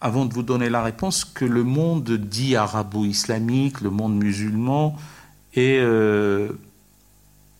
avant 0.00 0.24
de 0.24 0.32
vous 0.32 0.42
donner 0.42 0.70
la 0.70 0.82
réponse, 0.82 1.24
que 1.24 1.44
le 1.44 1.62
monde 1.62 2.10
dit 2.10 2.56
arabo-islamique, 2.56 3.80
le 3.82 3.90
monde 3.90 4.16
musulman, 4.16 4.96
est, 5.54 5.78
euh, 5.78 6.52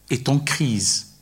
est 0.09 0.29
en 0.29 0.39
crise. 0.39 1.15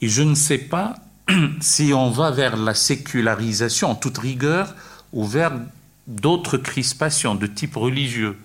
Et 0.00 0.08
je 0.08 0.22
ne 0.22 0.34
sais 0.34 0.58
pas 0.58 0.96
si 1.60 1.92
on 1.92 2.10
va 2.10 2.30
vers 2.30 2.56
la 2.56 2.74
sécularisation 2.74 3.90
en 3.90 3.94
toute 3.96 4.18
rigueur 4.18 4.74
ou 5.12 5.24
vers 5.24 5.52
d'autres 6.06 6.56
crispations 6.56 7.34
de 7.34 7.46
type 7.46 7.74
religieux. 7.74 8.38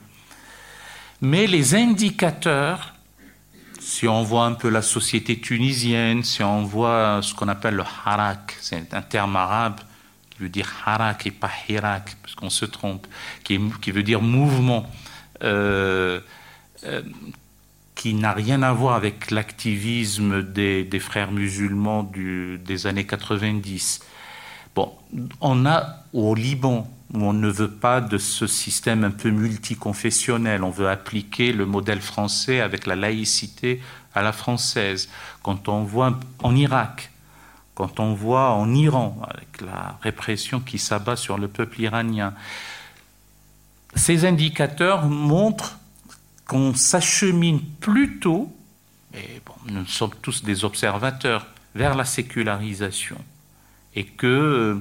Mais 1.22 1.46
les 1.46 1.76
indicateurs, 1.76 2.96
si 3.80 4.08
on 4.08 4.24
voit 4.24 4.46
un 4.46 4.54
peu 4.54 4.70
la 4.70 4.82
société 4.82 5.40
tunisienne, 5.40 6.24
si 6.24 6.42
on 6.42 6.64
voit 6.64 7.20
ce 7.22 7.36
qu'on 7.36 7.48
appelle 7.48 7.76
le 7.76 7.84
harak, 8.06 8.58
c'est 8.60 8.94
un 8.94 9.02
terme 9.04 9.36
arabe 9.36 9.80
veut 10.44 10.50
dire 10.50 10.72
harak 10.86 11.26
et 11.26 11.32
pas 11.32 11.52
hirak, 11.68 12.16
parce 12.22 12.36
qu'on 12.36 12.50
se 12.50 12.66
trompe, 12.66 13.08
qui, 13.44 13.58
veut 13.58 14.04
dire 14.04 14.22
mouvement, 14.22 14.90
euh, 15.44 16.20
euh, 16.86 17.02
qui 17.96 18.14
n'a 18.14 18.34
rien 18.34 18.62
à 18.64 18.74
voir 18.74 18.96
avec 18.96 19.32
l'activisme 19.32 20.44
des, 20.44 21.00
frères 21.00 21.32
musulmans 21.32 22.04
des 22.14 22.88
années 22.88 23.06
90. 23.06 24.02
Bon, 24.76 24.92
on 25.40 25.66
a 25.66 26.04
au 26.14 26.36
Liban, 26.36 26.90
où 27.14 27.24
on 27.24 27.34
ne 27.34 27.50
veut 27.50 27.72
pas 27.72 28.02
de 28.02 28.18
ce 28.18 28.48
système 28.48 29.04
un 29.04 29.12
peu 29.12 29.30
multiconfessionnel, 29.30 30.64
on 30.64 30.72
veut 30.72 30.90
appliquer 30.90 31.54
le 31.54 31.66
modèle 31.66 32.02
français 32.02 32.60
avec 32.60 32.88
la 32.88 32.96
laïcité 32.96 33.82
à 34.16 34.24
la 34.24 34.32
française. 34.32 35.10
Quand 35.44 35.70
on 35.70 35.84
voit 35.84 36.20
en 36.42 36.56
Irak, 36.56 37.13
quand 37.76 38.00
on 38.00 38.14
voit 38.14 38.52
en 38.52 38.74
Iran, 38.74 39.20
avec 39.28 39.62
la 39.62 39.98
répression 40.02 40.60
qui 40.60 40.78
s'abat 40.78 41.16
sur 41.16 41.38
le 41.38 41.48
peuple 41.48 41.82
iranien, 41.82 42.34
ces 43.96 44.26
indicateurs 44.26 45.06
montrent 45.06 45.80
qu'on 46.46 46.74
s'achemine 46.74 47.62
plutôt, 47.80 48.56
et 49.14 49.42
nous 49.68 49.86
sommes 49.86 50.14
tous 50.22 50.44
des 50.44 50.66
observateurs, 50.66 51.48
vers 51.76 51.96
la 51.96 52.06
sécularisation. 52.06 53.18
Et 53.96 54.06
que 54.06 54.28
euh, 54.28 54.76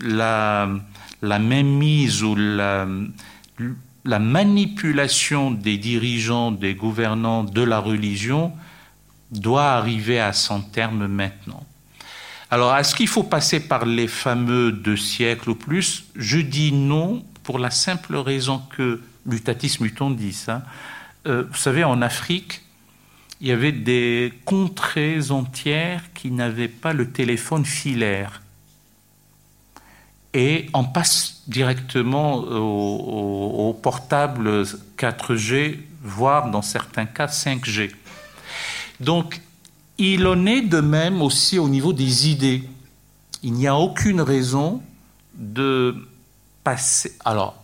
la, 0.00 0.68
la 1.22 1.38
mainmise 1.38 2.22
ou 2.22 2.34
la 2.34 2.86
manipulation 4.18 5.50
des 5.50 5.78
dirigeants, 5.78 6.50
des 6.50 6.74
gouvernants 6.74 7.44
de 7.44 7.62
la 7.62 7.78
religion 7.78 8.52
doit 9.30 9.70
arriver 9.70 10.20
à 10.20 10.32
son 10.32 10.60
terme 10.60 11.06
maintenant. 11.06 11.64
Alors, 12.52 12.76
est-ce 12.76 12.94
qu'il 12.94 13.08
faut 13.08 13.22
passer 13.22 13.60
par 13.60 13.86
les 13.86 14.06
fameux 14.06 14.72
deux 14.72 14.98
siècles 14.98 15.48
ou 15.48 15.54
plus? 15.54 16.04
Je 16.14 16.36
dis 16.36 16.70
non 16.70 17.24
pour 17.44 17.58
la 17.58 17.70
simple 17.70 18.14
raison 18.14 18.60
que 18.76 19.00
mutatis 19.24 19.78
mutandis. 19.80 20.44
Hein, 20.48 20.60
euh, 21.26 21.44
vous 21.50 21.56
savez, 21.56 21.82
en 21.82 22.02
Afrique, 22.02 22.60
il 23.40 23.46
y 23.46 23.52
avait 23.52 23.72
des 23.72 24.34
contrées 24.44 25.30
entières 25.30 26.02
qui 26.12 26.30
n'avaient 26.30 26.68
pas 26.68 26.92
le 26.92 27.10
téléphone 27.10 27.64
filaire. 27.64 28.42
Et 30.34 30.66
on 30.74 30.84
passe 30.84 31.44
directement 31.46 32.34
au, 32.34 33.70
au 33.70 33.72
portable 33.72 34.64
4G, 34.98 35.78
voire 36.02 36.50
dans 36.50 36.60
certains 36.60 37.06
cas 37.06 37.28
5G. 37.28 37.92
Donc, 39.00 39.40
il 39.98 40.26
en 40.26 40.46
est 40.46 40.62
de 40.62 40.80
même 40.80 41.22
aussi 41.22 41.58
au 41.58 41.68
niveau 41.68 41.92
des 41.92 42.28
idées. 42.28 42.68
Il 43.42 43.52
n'y 43.54 43.66
a 43.66 43.76
aucune 43.76 44.20
raison 44.20 44.82
de 45.34 45.96
passer. 46.64 47.12
Alors, 47.24 47.62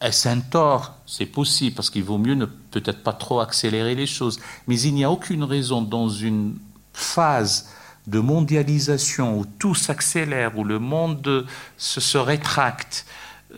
est-ce 0.00 0.28
un 0.28 0.40
tort? 0.40 0.94
C'est 1.06 1.26
possible, 1.26 1.74
parce 1.74 1.90
qu'il 1.90 2.04
vaut 2.04 2.18
mieux 2.18 2.34
ne 2.34 2.46
peut-être 2.46 3.02
pas 3.02 3.12
trop 3.12 3.40
accélérer 3.40 3.94
les 3.94 4.06
choses. 4.06 4.40
Mais 4.66 4.80
il 4.80 4.94
n'y 4.94 5.04
a 5.04 5.10
aucune 5.10 5.42
raison 5.42 5.82
dans 5.82 6.08
une 6.08 6.56
phase 6.92 7.68
de 8.06 8.20
mondialisation 8.20 9.38
où 9.38 9.46
tout 9.58 9.74
s'accélère, 9.74 10.56
où 10.58 10.64
le 10.64 10.78
monde 10.78 11.46
se, 11.76 12.18
rétracte, 12.18 13.06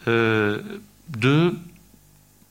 euh, 0.06 0.80
de 1.08 1.54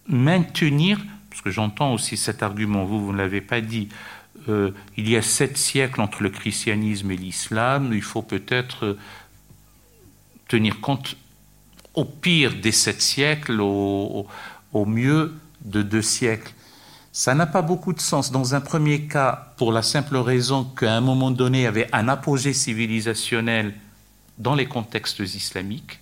maintenir, 0.07 0.99
parce 1.29 1.41
que 1.41 1.49
j'entends 1.49 1.93
aussi 1.93 2.17
cet 2.17 2.43
argument, 2.43 2.85
vous, 2.85 3.03
vous 3.03 3.13
ne 3.13 3.17
l'avez 3.17 3.41
pas 3.41 3.61
dit, 3.61 3.89
euh, 4.49 4.71
il 4.95 5.09
y 5.09 5.17
a 5.17 5.21
sept 5.21 5.57
siècles 5.57 6.01
entre 6.01 6.23
le 6.23 6.29
christianisme 6.29 7.11
et 7.11 7.17
l'islam, 7.17 7.91
il 7.93 8.01
faut 8.01 8.21
peut-être 8.21 8.85
euh, 8.85 8.99
tenir 10.47 10.79
compte 10.79 11.15
au 11.93 12.05
pire 12.05 12.55
des 12.61 12.71
sept 12.71 13.01
siècles, 13.01 13.59
au, 13.59 14.27
mieux 14.85 15.33
de 15.61 15.81
deux 15.81 16.03
siècles. 16.03 16.53
Ça 17.11 17.33
n'a 17.33 17.47
pas 17.47 17.63
beaucoup 17.63 17.93
de 17.93 17.99
sens. 17.99 18.31
Dans 18.31 18.53
un 18.53 18.61
premier 18.61 19.07
cas, 19.07 19.53
pour 19.57 19.71
la 19.71 19.81
simple 19.81 20.17
raison 20.17 20.63
qu'à 20.63 20.93
un 20.93 21.01
moment 21.01 21.31
donné, 21.31 21.61
il 21.61 21.63
y 21.63 21.65
avait 21.65 21.89
un 21.93 22.07
apogée 22.07 22.53
civilisationnel 22.53 23.73
dans 24.37 24.53
les 24.53 24.67
contextes 24.67 25.19
islamiques 25.19 25.99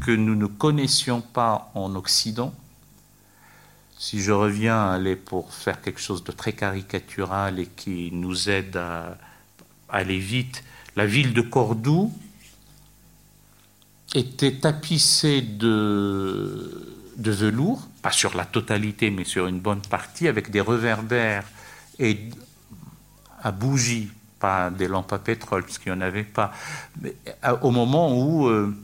que 0.00 0.10
nous 0.10 0.34
ne 0.34 0.46
connaissions 0.46 1.20
pas 1.20 1.70
en 1.74 1.94
Occident 1.94 2.52
si 4.00 4.22
je 4.22 4.32
reviens 4.32 4.90
aller 4.90 5.14
pour 5.14 5.52
faire 5.52 5.82
quelque 5.82 6.00
chose 6.00 6.24
de 6.24 6.32
très 6.32 6.54
caricatural 6.54 7.58
et 7.58 7.66
qui 7.66 8.08
nous 8.10 8.48
aide 8.48 8.78
à, 8.78 9.18
aller 9.90 10.18
vite, 10.18 10.64
la 10.96 11.04
ville 11.04 11.34
de 11.34 11.42
Cordoue 11.42 12.10
était 14.14 14.54
tapissée 14.54 15.42
de, 15.42 16.96
velours, 17.18 17.88
pas 18.00 18.10
sur 18.10 18.34
la 18.34 18.46
totalité, 18.46 19.10
mais 19.10 19.24
sur 19.24 19.46
une 19.46 19.60
bonne 19.60 19.82
partie, 19.82 20.28
avec 20.28 20.50
des 20.50 20.62
reverbères 20.62 21.44
et 21.98 22.30
à 23.42 23.52
bougies, 23.52 24.08
pas 24.38 24.70
des 24.70 24.88
lampes 24.88 25.12
à 25.12 25.18
pétrole, 25.18 25.62
parce 25.64 25.76
qu'il 25.76 25.92
n'y 25.92 25.98
en 25.98 26.00
avait 26.00 26.24
pas, 26.24 26.54
mais 27.02 27.14
au 27.60 27.70
moment 27.70 28.18
où 28.18 28.48
euh, 28.48 28.74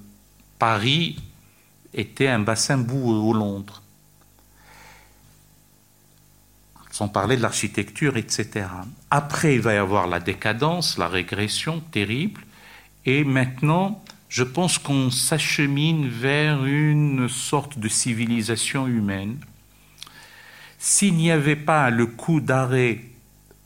Paris 0.59 1.19
était 1.95 2.29
un 2.29 2.41
bassin 2.41 2.77
boueux 2.77 3.17
au 3.17 3.33
Londres. 3.33 3.83
Sans 6.97 7.09
parler 7.09 7.37
de 7.37 7.43
l'architecture, 7.43 8.17
etc. 8.17 8.69
Après, 9.11 9.57
il 9.57 9.61
va 9.61 9.75
y 9.75 9.77
avoir 9.77 10.07
la 10.07 10.19
décadence, 10.19 10.97
la 10.97 11.09
régression 11.09 11.81
terrible, 11.81 12.41
et 13.05 13.23
maintenant, 13.23 14.03
je 14.31 14.43
pense 14.43 14.79
qu'on 14.79 15.11
s'achemine 15.11 16.09
vers 16.09 16.65
une 16.65 17.29
sorte 17.29 17.79
de 17.79 17.87
civilisation 17.87 18.87
humaine. 18.87 19.37
S'il 20.79 21.17
n'y 21.17 21.31
avait 21.31 21.55
pas 21.55 21.91
le 21.91 22.07
coup 22.07 22.41
d'arrêt 22.41 23.01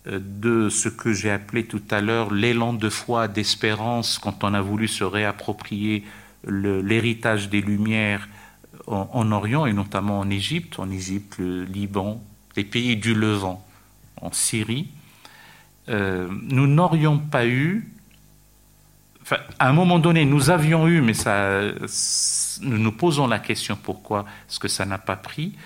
euh, 0.08 0.18
de 0.20 0.68
ce 0.68 0.88
que 0.88 1.12
j'ai 1.12 1.30
appelé 1.30 1.66
tout 1.66 1.82
à 1.92 2.00
l'heure 2.00 2.34
l'élan 2.34 2.72
de 2.72 2.88
foi, 2.88 3.28
d'espérance, 3.28 4.18
quand 4.18 4.42
on 4.42 4.54
a 4.54 4.60
voulu 4.60 4.88
se 4.88 5.04
réapproprier 5.04 6.02
l'héritage 6.48 7.48
des 7.48 7.60
Lumières 7.60 8.28
en, 8.88 9.08
en, 9.12 9.30
Orient, 9.30 9.66
et 9.66 9.72
notamment 9.72 10.18
en 10.18 10.30
Égypte, 10.30 10.80
en 10.80 10.90
Égypte, 10.90 11.36
le 11.38 11.62
Liban, 11.62 12.20
les 12.56 12.64
pays 12.64 12.96
du 12.96 13.14
Levant, 13.14 13.64
en 14.20 14.32
Syrie, 14.32 14.88
euh, 15.88 16.28
nous 16.30 16.66
n'aurions 16.66 17.18
pas 17.18 17.46
eu, 17.46 17.90
enfin, 19.22 19.38
à 19.58 19.68
un 19.68 19.72
moment 19.72 19.98
donné, 19.98 20.24
nous 20.24 20.50
avions 20.50 20.86
eu, 20.86 21.00
mais 21.00 21.14
ça, 21.14 21.60
nous 22.60 22.78
nous 22.78 22.92
posons 22.92 23.26
la 23.26 23.38
question 23.38 23.76
pourquoi 23.76 24.26
est-ce 24.48 24.58
que 24.58 24.68
ça 24.68 24.84
n'a 24.84 24.98
pas 24.98 25.16
pris? 25.16 25.56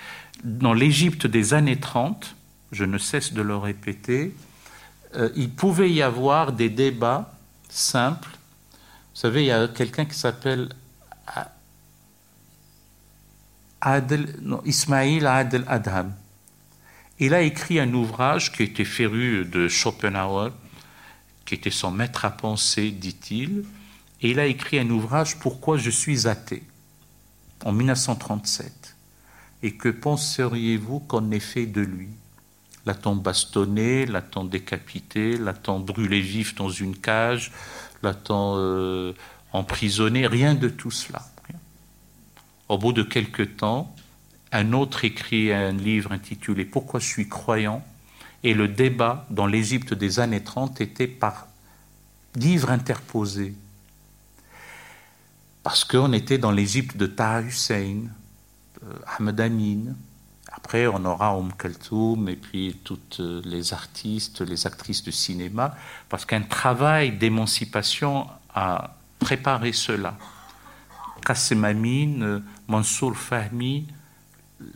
Dans 0.43 0.73
l'Égypte 0.73 1.27
des 1.27 1.55
années 1.55 1.79
30, 1.79 2.37
je 2.73 2.85
ne 2.85 2.99
cesse 2.99 3.33
de 3.33 3.43
le 3.43 3.57
répéter, 3.57 4.35
euh, 5.17 5.31
il 5.37 5.51
pouvait 5.51 5.91
y 5.91 6.03
avoir 6.03 6.53
des 6.53 6.69
débats 6.69 7.33
simples. 7.69 8.31
Vous 9.15 9.21
savez, 9.21 9.45
il 9.45 9.47
y 9.47 9.53
a 9.53 9.69
quelqu'un 9.69 10.05
qui 10.05 10.19
s'appelle 10.19 10.71
Adel, 13.81 14.37
Ismail 14.65 15.27
Adel 15.27 15.65
Adham 15.69 16.15
il 17.27 17.35
a 17.35 17.43
écrit 17.43 17.81
un 17.81 17.93
ouvrage 17.95 18.53
qui 18.53 18.63
était 18.63 18.85
féru 18.85 19.45
de 19.45 19.69
Schopenhauer, 19.69 20.51
qui 21.45 21.55
était 21.55 21.71
son 21.71 21.91
maître 21.91 22.25
à 22.25 22.31
penser, 22.31 22.91
dit-il, 22.91 23.65
et 24.21 24.31
il 24.31 24.41
a 24.41 24.47
écrit 24.47 24.79
un 24.79 24.91
ouvrage 24.91 25.39
Pourquoi 25.39 25.77
je 25.77 25.91
suis 25.91 26.27
athée 26.27 26.63
en 27.65 27.73
1937. 27.73 28.97
Et 29.63 29.75
que 29.75 29.89
penseriez-vous 29.89 31.01
qu'on 31.01 31.31
ait 31.31 31.41
fait 31.41 31.67
de 31.67 31.81
lui? 31.81 32.09
L'a-t-on 32.87 33.17
bastonné 33.17 34.05
L'a-t-on 34.05 34.45
décapité 34.45 35.37
L'a-t-on 35.39 35.81
brûlé 35.81 36.21
vif 36.21 36.55
dans 36.55 36.69
une 36.69 36.97
cage 36.97 37.53
L'a-t-on 38.03 38.57
euh, 38.57 39.13
emprisonné 39.53 40.27
Rien 40.27 40.55
de 40.55 40.69
tout 40.69 40.91
cela. 40.91 41.23
Au 42.69 42.79
bout 42.79 42.93
de 42.93 43.03
quelque 43.03 43.43
temps, 43.43 43.95
un 44.55 44.73
autre 44.73 45.05
écrit 45.05 45.53
un 45.53 45.73
livre 45.73 46.13
intitulé 46.13 46.65
Pourquoi 46.65 47.01
je 47.01 47.07
suis 47.07 47.29
croyant? 47.29 47.85
Et 48.45 48.55
le 48.55 48.69
débat 48.69 49.27
dans 49.31 49.47
l'Égypte 49.47 49.95
des 49.95 50.21
années 50.21 50.45
30 50.45 50.81
était 50.81 51.09
par 51.09 51.49
livre 52.37 52.71
interposé. 52.71 53.55
parce 55.63 55.85
qu'on 55.85 56.13
était 56.13 56.39
dans 56.39 56.53
l'Égypte 56.53 56.97
de 56.97 57.07
Taha 57.07 57.41
Hussein, 57.43 58.03
Ahmed 59.07 59.41
Amin. 59.41 59.95
Après, 60.53 60.87
on 60.87 61.05
aura 61.05 61.35
Om 61.37 61.53
Kaltoum 61.55 62.29
et 62.29 62.37
puis 62.37 62.79
toutes 62.85 63.21
les 63.45 63.73
artistes, 63.73 64.43
les 64.43 64.67
actrices 64.67 65.03
de 65.03 65.11
cinéma, 65.11 65.75
parce 66.09 66.25
qu'un 66.27 66.43
travail 66.43 67.13
d'émancipation 67.13 68.29
a 68.55 68.95
préparé 69.19 69.73
cela. 69.73 70.17
Qasem 71.25 71.65
Amin, 71.65 72.43
Mansour 72.69 73.17
Fahmi, 73.17 73.87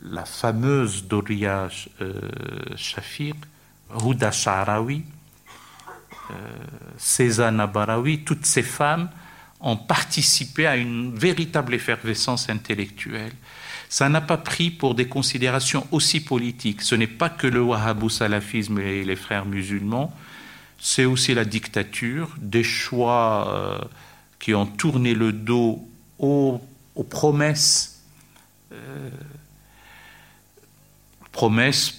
la 0.03 0.25
fameuse 0.25 1.05
Doria 1.07 1.69
euh, 2.01 2.13
Shafiq, 2.75 3.35
Houda 4.03 4.31
Sha'rawi, 4.31 5.03
euh, 6.31 6.33
Cézanne 6.97 7.65
Barawi, 7.73 8.23
toutes 8.23 8.45
ces 8.45 8.61
femmes 8.61 9.09
ont 9.61 9.77
participé 9.77 10.67
à 10.67 10.77
une 10.77 11.15
véritable 11.15 11.73
effervescence 11.73 12.49
intellectuelle. 12.49 13.33
Ça 13.89 14.07
n'a 14.07 14.21
pas 14.21 14.37
pris 14.37 14.69
pour 14.69 14.95
des 14.95 15.07
considérations 15.07 15.87
aussi 15.91 16.21
politiques. 16.21 16.81
Ce 16.83 16.95
n'est 16.95 17.07
pas 17.07 17.29
que 17.29 17.47
le 17.47 17.61
wahhabou-salafisme 17.61 18.79
et 18.79 19.03
les 19.03 19.15
frères 19.15 19.45
musulmans, 19.45 20.15
c'est 20.79 21.05
aussi 21.05 21.33
la 21.33 21.43
dictature, 21.43 22.29
des 22.39 22.63
choix 22.63 23.47
euh, 23.53 23.79
qui 24.39 24.53
ont 24.53 24.67
tourné 24.67 25.13
le 25.13 25.33
dos 25.33 25.85
aux, 26.19 26.61
promesses, 27.09 28.01
promesses 31.31 31.97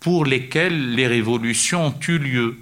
pour 0.00 0.24
lesquelles 0.24 0.94
les 0.94 1.06
révolutions 1.06 1.86
ont 1.86 1.94
eu 2.08 2.18
lieu. 2.18 2.58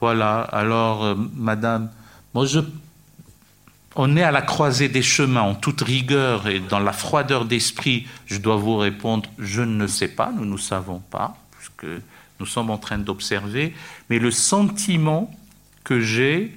Voilà, 0.00 0.40
alors, 0.40 1.04
euh, 1.04 1.14
madame, 1.34 1.90
moi. 2.34 2.46
On 3.96 4.16
est 4.16 4.22
à 4.22 4.30
la 4.30 4.40
croisée 4.40 4.88
des 4.88 5.02
chemins, 5.02 5.42
en 5.42 5.56
toute 5.56 5.80
rigueur 5.80 6.46
et 6.46 6.60
dans 6.60 6.78
la 6.78 6.92
froideur 6.92 7.44
d'esprit, 7.44 8.06
je 8.26 8.38
dois 8.38 8.54
vous 8.54 8.76
répondre, 8.76 9.28
je 9.38 9.62
ne 9.62 9.88
sais 9.88 10.06
pas, 10.06 10.30
nous 10.30 10.44
ne 10.44 10.56
savons 10.56 11.00
pas, 11.00 11.36
puisque 11.50 12.02
nous 12.38 12.46
sommes 12.46 12.70
en 12.70 12.78
train 12.78 12.98
d'observer, 12.98 13.74
mais 14.08 14.20
le 14.20 14.30
sentiment 14.30 15.30
que 15.82 16.00
j'ai, 16.00 16.56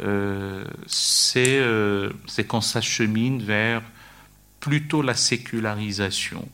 euh, 0.00 0.64
euh, 1.36 2.10
c'est 2.26 2.44
qu'on 2.44 2.60
s'achemine 2.60 3.42
vers 3.42 3.82
plutôt 4.60 5.02
la 5.02 5.14
sécularisation 5.14 6.46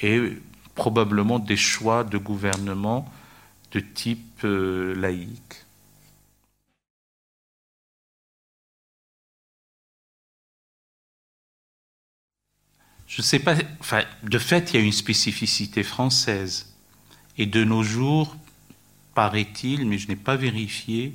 et 0.00 0.38
probablement 0.74 1.38
des 1.38 1.56
choix 1.56 2.04
de 2.04 2.18
gouvernement 2.18 3.10
de 3.70 3.80
type 3.80 4.44
euh, 4.44 4.94
laïque. 4.94 5.64
Je 13.06 13.20
ne 13.20 13.26
sais 13.26 13.38
pas, 13.38 13.54
de 14.22 14.38
fait, 14.38 14.72
il 14.72 14.80
y 14.80 14.82
a 14.82 14.84
une 14.84 14.90
spécificité 14.92 15.82
française. 15.82 16.74
Et 17.36 17.44
de 17.44 17.62
nos 17.62 17.82
jours, 17.82 18.34
paraît-il, 19.14 19.86
mais 19.86 19.98
je 19.98 20.08
n'ai 20.08 20.16
pas 20.16 20.36
vérifié, 20.36 21.14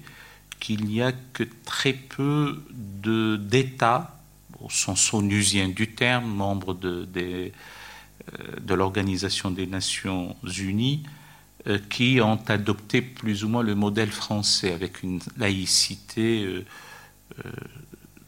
qu'il 0.60 0.86
n'y 0.86 1.02
a 1.02 1.12
que 1.12 1.44
très 1.66 1.94
peu 1.94 2.64
d'États, 2.72 4.17
au 4.62 4.70
sens 4.70 5.14
onusien 5.14 5.70
du 5.70 5.94
terme, 5.94 6.26
membres 6.26 6.74
de, 6.74 7.08
euh, 7.18 8.76
l'Organisation 8.76 9.52
des 9.52 9.68
Nations 9.68 10.36
Unies, 10.44 11.04
euh, 11.68 11.80
qui 11.90 12.20
ont 12.22 12.40
adopté 12.48 13.02
plus 13.02 13.44
ou 13.44 13.50
moins 13.50 13.64
le 13.64 13.76
modèle 13.76 14.12
français 14.12 14.74
avec 14.74 15.04
une 15.04 15.20
laïcité 15.38 16.44
euh, 16.46 16.64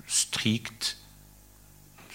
stricte, 0.08 0.98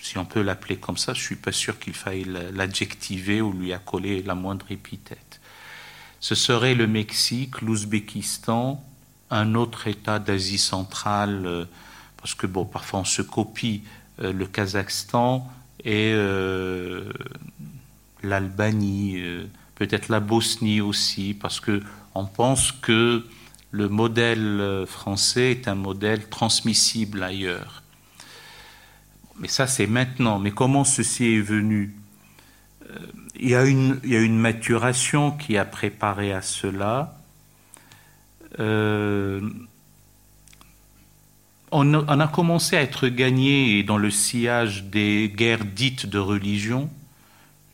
si 0.03 0.19
on 0.19 0.25
peut 0.25 0.43
l'appeler 0.43 0.77
comme 0.77 0.99
ça. 0.99 1.15
Je 1.15 1.21
ne 1.21 1.25
suis 1.25 1.37
pas 1.37 1.53
sûr 1.53 1.79
qu'il 1.79 1.95
faille 1.95 2.25
l'adjectiver 2.53 3.41
ou 3.41 3.53
lui 3.53 3.73
accoler 3.73 4.23
la 4.23 4.35
moindre 4.35 4.67
épithète. 4.71 5.41
Ce 6.21 6.35
serait 6.35 6.75
le 6.75 6.87
Mexique, 6.87 7.61
l'Ouzbékistan, 7.63 8.85
un 9.31 9.55
autre 9.55 9.89
État 9.89 10.19
d'Asie 10.19 10.59
centrale, 10.59 11.67
parce 12.19 12.35
que 12.35 12.47
bon, 12.47 12.65
parfois 12.65 13.01
on 13.01 13.05
se 13.05 13.23
copie 13.23 13.83
le 14.19 14.47
Kazakhstan 14.47 15.51
et 15.85 16.15
l'Albanie 18.23 19.23
peut-être 19.75 20.09
la 20.09 20.21
Bosnie 20.21 20.81
aussi, 20.81 21.35
parce 21.35 21.61
que 21.61 21.83
on 22.15 22.27
pense 22.27 22.73
que 22.73 23.25
le 23.71 23.89
modèle 23.89 24.85
français 24.87 25.51
est 25.51 25.69
un 25.69 25.75
modèle 25.75 26.29
transmissible 26.29 27.23
ailleurs. 27.23 27.83
Mais 29.39 29.49
ça, 29.49 29.67
c'est 29.67 29.87
maintenant. 29.87 30.39
Mais 30.39 30.53
comment 30.53 30.85
ceci 30.85 31.35
est 31.35 31.41
venu? 31.41 31.95
Euh, 32.89 32.99
il 33.37 33.49
y, 33.49 33.55
a 33.55 33.65
une, 33.65 33.99
il 34.05 34.11
y, 34.11 34.17
a 34.17 34.21
une, 34.21 34.39
maturation 34.39 35.33
qui 35.33 35.57
a 35.59 35.65
préparé 35.65 36.33
à 36.33 36.41
cela. 36.41 37.19
Euh, 38.61 39.41
on, 41.77 42.21
a 42.21 42.29
commencé 42.29 42.77
à 42.77 42.83
être 42.83 43.09
gagné 43.09 43.83
dans 43.83 43.99
le 43.99 44.11
sillage 44.11 44.85
des 44.85 45.33
guerres 45.35 45.65
dites 45.65 46.07
de 46.07 46.19
religion 46.19 46.89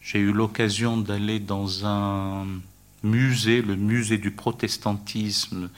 j'ai 0.00 0.18
eu 0.18 0.32
l'occasion 0.32 0.96
d'aller 0.96 1.38
dans 1.38 1.86
un 1.86 2.46
musée, 3.02 3.62
le 3.62 3.76
musée 3.76 4.18
du 4.18 4.30
protestantisme 4.30 5.70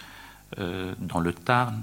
euh, 0.58 0.94
dans 1.00 1.20
le 1.20 1.34
Tarn. 1.34 1.82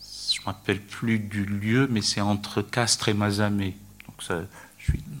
Je 0.00 0.40
ne 0.46 0.74
me 0.74 0.78
plus 0.78 1.18
du 1.18 1.44
lieu, 1.44 1.88
mais 1.90 2.02
c'est 2.02 2.20
entre 2.20 2.62
Castres 2.62 3.08
et 3.08 3.14
Mazamet. 3.14 3.74
Donc 4.06 4.46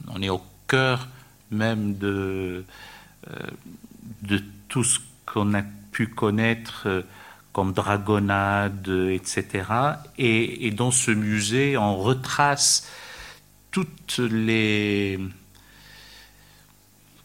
on 0.08 0.22
est 0.22 0.28
au 0.28 0.42
cœur 0.68 1.08
même 1.50 1.96
de, 1.96 2.64
euh, 3.30 3.46
de 4.22 4.42
tout 4.68 4.84
ce 4.84 5.00
qu'on 5.26 5.54
a 5.54 5.62
pu 5.92 6.08
connaître 6.08 6.84
euh, 6.86 7.02
comme 7.54 7.72
dragonnade, 7.72 8.88
etc. 8.88 9.46
Et, 10.18 10.70
dans 10.72 10.90
ce 10.90 11.12
musée, 11.12 11.78
on 11.78 11.96
retrace 11.96 12.86
toutes 13.70 14.18
les 14.18 15.18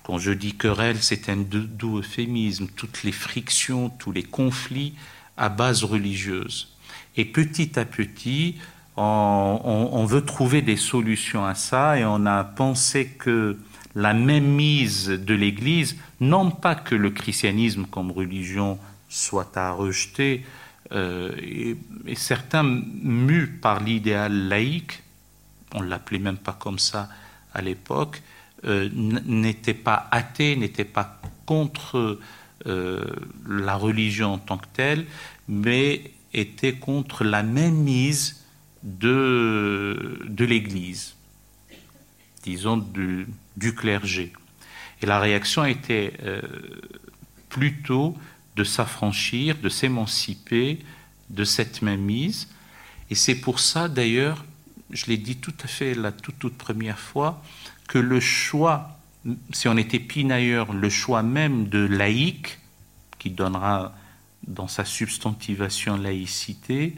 quand 0.04 0.18
je 0.18 0.32
dis 0.32 0.54
querelle, 0.54 0.98
c'est 1.02 1.30
un 1.30 1.38
doux 1.38 2.00
euphémisme, 2.00 2.68
toutes 2.76 3.04
les 3.04 3.12
frictions, 3.12 3.90
tous 3.90 4.12
les 4.12 4.24
conflits 4.24 4.96
à 5.38 5.50
base 5.50 5.84
religieuse. 5.84 6.76
Et 7.16 7.26
petit 7.26 7.78
à 7.78 7.86
petit, 7.86 8.56
on, 8.98 10.06
veut 10.06 10.26
trouver 10.26 10.64
des 10.64 10.78
solutions 10.78 11.46
à 11.46 11.54
ça 11.54 12.00
et 12.00 12.06
on 12.06 12.26
a 12.26 12.44
pensé 12.44 13.06
que 13.06 13.58
la 13.94 14.16
même 14.16 14.48
mise 14.48 15.10
de 15.10 15.34
l'Église, 15.36 15.96
non 16.20 16.50
pas 16.50 16.74
que 16.74 16.96
le 16.96 17.12
christianisme 17.12 17.86
comme 17.86 18.12
religion 18.12 18.80
soit 19.10 19.58
à 19.58 19.72
rejeter, 19.72 20.46
euh, 20.92 21.36
et, 21.38 21.76
certains 22.16 22.64
mus 22.64 23.48
par 23.48 23.80
l'idéal 23.80 24.48
laïque, 24.48 25.04
on 25.74 25.82
l'appelait 25.82 26.20
même 26.20 26.38
pas 26.38 26.54
comme 26.54 26.80
ça 26.80 27.10
à 27.54 27.62
l'époque, 27.62 28.22
euh, 28.66 28.90
n'était 28.94 29.74
pas 29.74 30.08
athée, 30.12 30.56
n'était 30.56 30.86
pas 30.86 31.22
contre 31.46 32.20
euh, 32.66 33.06
la 33.48 33.76
religion 33.76 34.34
en 34.34 34.38
tant 34.38 34.58
que 34.58 34.68
telle, 34.74 35.06
mais 35.48 36.12
était 36.34 36.74
contre 36.74 37.24
la 37.24 37.44
mainmise 37.44 38.46
de, 38.84 40.20
de 40.28 40.46
l'Église, 40.46 41.16
disons 42.44 42.78
du, 42.78 43.28
du, 43.58 43.76
clergé. 43.76 44.34
Et 45.02 45.06
la 45.06 45.20
réaction 45.20 45.66
était 45.66 46.14
plutôt 47.50 48.16
de 48.60 48.66
s'affranchir, 48.66 49.58
de 49.58 49.70
s'émanciper 49.70 50.80
de 51.30 51.46
cette 51.46 51.82
mainmise. 51.82 52.50
Et 53.10 53.16
c'est 53.16 53.36
pour 53.36 53.62
ça, 53.62 53.88
d'ailleurs, 53.88 54.44
je 54.92 55.06
l'ai 55.06 55.16
dit 55.16 55.38
tout 55.38 55.54
à 55.64 55.68
fait 55.68 55.94
la 55.94 56.12
toute, 56.12 56.38
toute 56.40 56.58
première 56.58 57.00
fois, 57.00 57.42
que 57.88 57.98
le 57.98 58.20
choix, 58.20 59.00
si 59.54 59.70
on 59.70 59.78
était 59.78 60.00
pinailleur, 60.00 60.74
le 60.74 60.90
choix 60.90 61.24
même 61.24 61.70
de 61.70 61.80
laïque, 61.80 62.60
qui 63.18 63.30
donnera 63.30 63.96
dans 64.46 64.68
sa 64.68 64.84
substantivation 64.84 65.96
laïcité, 65.96 66.98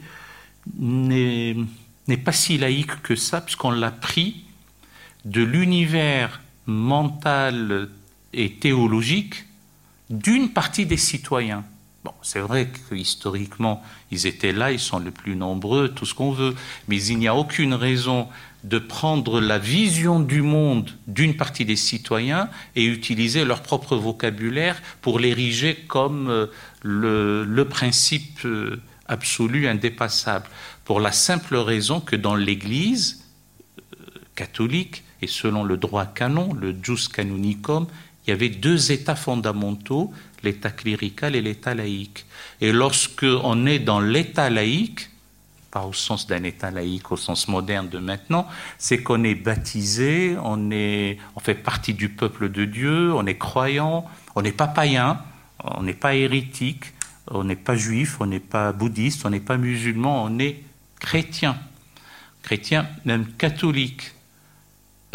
n'est 0.78 1.54
pas 2.24 2.32
si 2.32 2.58
laïque 2.58 3.02
que 3.02 3.14
ça, 3.14 3.40
puisqu'on 3.40 3.70
l'a 3.70 3.92
pris 3.92 4.44
de 5.24 5.42
l'univers 5.42 6.40
mental 6.66 7.88
et 8.32 8.54
théologique 8.54 9.44
d'une 10.12 10.50
partie 10.50 10.84
des 10.84 10.98
citoyens. 10.98 11.64
Bon, 12.04 12.12
c'est 12.20 12.40
vrai 12.40 12.68
que 12.68 12.94
historiquement, 12.94 13.82
ils 14.10 14.26
étaient 14.26 14.52
là, 14.52 14.70
ils 14.72 14.80
sont 14.80 14.98
les 14.98 15.10
plus 15.10 15.36
nombreux, 15.36 15.88
tout 15.88 16.04
ce 16.04 16.14
qu'on 16.14 16.32
veut, 16.32 16.54
mais 16.86 17.02
il 17.02 17.18
n'y 17.18 17.28
a 17.28 17.34
aucune 17.34 17.74
raison 17.74 18.28
de 18.62 18.78
prendre 18.78 19.40
la 19.40 19.58
vision 19.58 20.20
du 20.20 20.42
monde 20.42 20.90
d'une 21.06 21.36
partie 21.36 21.64
des 21.64 21.76
citoyens 21.76 22.50
et 22.76 22.84
utiliser 22.84 23.44
leur 23.44 23.62
propre 23.62 23.96
vocabulaire 23.96 24.80
pour 25.00 25.18
l'ériger 25.18 25.76
comme 25.88 26.28
euh, 26.28 26.46
le, 26.82 27.64
principe 27.64 28.44
euh, 28.44 28.80
absolu, 29.06 29.66
indépassable, 29.66 30.46
pour 30.84 31.00
la 31.00 31.12
simple 31.12 31.56
raison 31.56 32.00
que 32.00 32.16
dans 32.16 32.34
l'Église 32.34 33.24
euh, 33.78 34.06
catholique, 34.34 35.04
et 35.22 35.28
selon 35.28 35.62
le 35.62 35.76
droit 35.76 36.04
canon, 36.04 36.52
le 36.52 36.76
jus 36.82 37.08
canonicum, 37.08 37.86
il 38.26 38.30
y 38.30 38.32
avait 38.32 38.48
deux 38.48 38.92
états 38.92 39.16
fondamentaux, 39.16 40.12
l'état 40.42 40.70
clérical 40.70 41.34
et 41.34 41.40
l'état 41.40 41.74
laïque. 41.74 42.24
Et 42.60 42.72
lorsque 42.72 43.24
on 43.24 43.66
est 43.66 43.78
dans 43.78 44.00
l'état 44.00 44.50
laïque, 44.50 45.10
pas 45.70 45.84
au 45.84 45.92
sens 45.92 46.26
d'un 46.26 46.44
état 46.44 46.70
laïque, 46.70 47.10
au 47.10 47.16
sens 47.16 47.48
moderne 47.48 47.88
de 47.88 47.98
maintenant, 47.98 48.46
c'est 48.78 49.02
qu'on 49.02 49.24
est 49.24 49.34
baptisé, 49.34 50.36
on, 50.42 50.70
est, 50.70 51.18
on 51.34 51.40
fait 51.40 51.54
partie 51.54 51.94
du 51.94 52.10
peuple 52.10 52.50
de 52.50 52.66
Dieu, 52.66 53.12
on 53.14 53.26
est 53.26 53.38
croyant, 53.38 54.04
on 54.36 54.42
n'est 54.42 54.52
pas 54.52 54.68
païen, 54.68 55.18
on 55.64 55.82
n'est 55.82 55.94
pas 55.94 56.14
hérétique, 56.14 56.92
on 57.28 57.44
n'est 57.44 57.56
pas 57.56 57.74
juif, 57.74 58.20
on 58.20 58.26
n'est 58.26 58.40
pas 58.40 58.72
bouddhiste, 58.72 59.24
on 59.24 59.30
n'est 59.30 59.40
pas 59.40 59.56
musulman, 59.56 60.24
on 60.24 60.38
est 60.38 60.62
chrétien. 61.00 61.56
Chrétien, 62.42 62.86
même 63.04 63.26
catholique. 63.38 64.12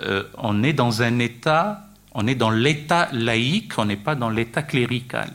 Euh, 0.02 0.24
on 0.38 0.64
est 0.64 0.74
dans 0.74 1.02
un 1.02 1.20
état, 1.20 1.87
on 2.14 2.28
est 2.28 2.36
dans 2.36 2.50
l'état 2.50 3.10
laïque, 3.12 3.78
on 3.78 3.86
n'est 3.86 3.96
pas 3.96 4.16
dans 4.16 4.30
l'état 4.30 4.64
clérical. 4.64 5.32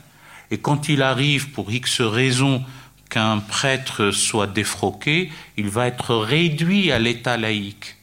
Et 0.51 0.57
quand 0.57 0.89
il 0.89 1.01
arrive, 1.01 1.51
pour 1.51 1.71
X 1.71 2.01
raisons, 2.01 2.63
qu'un 3.09 3.39
prêtre 3.39 4.11
soit 4.11 4.47
défroqué, 4.47 5.31
il 5.57 5.69
va 5.69 5.87
être 5.87 6.15
réduit 6.15 6.91
à 6.91 6.99
l'état 6.99 7.37
laïque. 7.37 7.97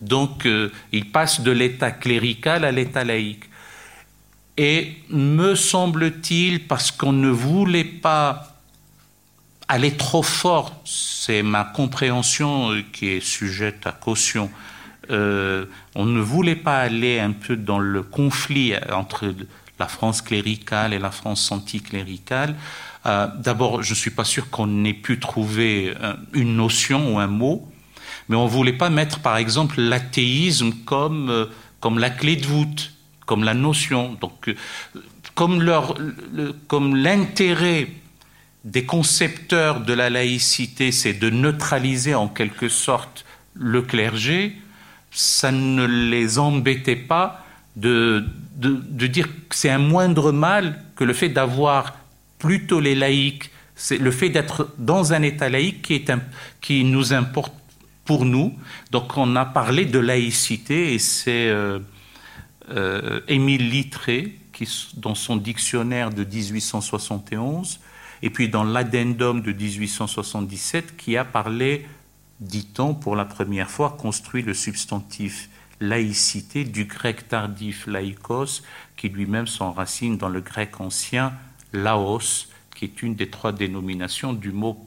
Donc, 0.00 0.46
euh, 0.46 0.70
il 0.92 1.10
passe 1.10 1.40
de 1.40 1.50
l'état 1.50 1.90
clérical 1.90 2.64
à 2.64 2.70
l'état 2.70 3.04
laïque. 3.04 3.44
Et 4.56 4.96
me 5.08 5.54
semble-t-il, 5.54 6.66
parce 6.66 6.90
qu'on 6.90 7.12
ne 7.12 7.30
voulait 7.30 7.84
pas 7.84 8.58
aller 9.68 9.92
trop 9.92 10.22
fort, 10.22 10.80
c'est 10.84 11.42
ma 11.42 11.64
compréhension 11.64 12.72
euh, 12.72 12.82
qui 12.92 13.08
est 13.08 13.20
sujette 13.20 13.86
à 13.86 13.92
caution, 13.92 14.50
euh, 15.10 15.64
on 15.94 16.04
ne 16.04 16.20
voulait 16.20 16.56
pas 16.56 16.78
aller 16.78 17.18
un 17.18 17.32
peu 17.32 17.56
dans 17.56 17.78
le 17.78 18.02
conflit 18.02 18.74
entre 18.92 19.34
la 19.78 19.86
France 19.86 20.22
cléricale 20.22 20.92
et 20.92 20.98
la 20.98 21.10
France 21.10 21.50
anticléricale. 21.52 22.54
Euh, 23.06 23.28
D'abord, 23.38 23.82
je 23.82 23.90
ne 23.90 23.96
suis 23.96 24.10
pas 24.10 24.24
sûr 24.24 24.50
qu'on 24.50 24.84
ait 24.84 24.92
pu 24.92 25.18
trouver 25.18 25.94
euh, 26.02 26.14
une 26.32 26.56
notion 26.56 27.14
ou 27.14 27.18
un 27.18 27.26
mot, 27.26 27.70
mais 28.28 28.36
on 28.36 28.44
ne 28.44 28.50
voulait 28.50 28.72
pas 28.72 28.90
mettre, 28.90 29.20
par 29.20 29.36
exemple, 29.36 29.80
l'athéisme 29.80 30.72
comme, 30.84 31.30
euh, 31.30 31.46
comme 31.80 31.98
la 31.98 32.10
clé 32.10 32.36
de 32.36 32.46
voûte 32.46 32.92
comme 33.26 33.44
la 33.44 33.52
notion. 33.52 34.16
Donc, 34.22 34.54
comme 35.34 36.96
l'intérêt 36.96 37.88
des 38.64 38.86
concepteurs 38.86 39.82
de 39.82 39.92
la 39.92 40.08
laïcité, 40.08 40.92
c'est 40.92 41.12
de 41.12 41.28
neutraliser 41.28 42.14
en 42.14 42.28
quelque 42.28 42.70
sorte 42.70 43.26
le 43.52 43.82
clergé, 43.82 44.56
ça 45.20 45.50
ne 45.50 45.84
les 45.84 46.38
embêtait 46.38 46.96
pas 46.96 47.44
de, 47.76 48.24
de, 48.56 49.06
dire 49.06 49.26
que 49.48 49.54
c'est 49.54 49.70
un 49.70 49.78
moindre 49.78 50.32
mal 50.32 50.82
que 50.96 51.04
le 51.04 51.12
fait 51.12 51.28
d'avoir 51.28 51.96
plutôt 52.38 52.80
les 52.80 52.94
laïcs, 52.94 53.50
c'est 53.74 53.98
le 53.98 54.10
fait 54.10 54.28
d'être 54.30 54.68
dans 54.78 55.12
un 55.12 55.22
État 55.22 55.48
laïque 55.48 55.82
qui, 55.82 55.94
est 55.94 56.12
qui 56.60 56.84
nous 56.84 57.12
importe 57.12 57.52
pour 58.04 58.24
nous. 58.24 58.56
Donc 58.90 59.16
on 59.16 59.36
a 59.36 59.44
parlé 59.44 59.84
de 59.84 59.98
laïcité 59.98 60.94
et 60.94 60.98
c'est... 60.98 61.48
Euh, 61.48 61.78
euh, 62.70 63.20
Émile 63.28 63.70
Littré, 63.70 64.34
qui, 64.52 64.68
dans 64.96 65.14
son 65.14 65.36
dictionnaire 65.36 66.10
de 66.10 66.22
1871, 66.22 67.80
et 68.22 68.28
puis 68.28 68.50
dans 68.50 68.64
l'addendum 68.64 69.40
de 69.40 69.52
1877, 69.52 70.96
qui 70.96 71.16
a 71.16 71.24
parlé, 71.24 71.86
dit-on, 72.40 72.94
pour 72.94 73.16
la 73.16 73.24
première 73.24 73.70
fois, 73.70 73.96
construit 73.98 74.42
le 74.42 74.54
substantif 74.54 75.48
laïcité 75.80 76.64
du 76.64 76.84
grec 76.84 77.28
tardif 77.28 77.86
laïkos, 77.86 78.62
qui 78.96 79.08
lui-même 79.08 79.46
s'enracine 79.46 80.16
dans 80.16 80.28
le 80.28 80.40
grec 80.40 80.80
ancien 80.80 81.32
laos, 81.72 82.48
qui 82.74 82.84
est 82.84 83.02
une 83.02 83.14
des 83.14 83.30
trois 83.30 83.52
dénominations 83.52 84.32
du 84.32 84.52
mot 84.52 84.78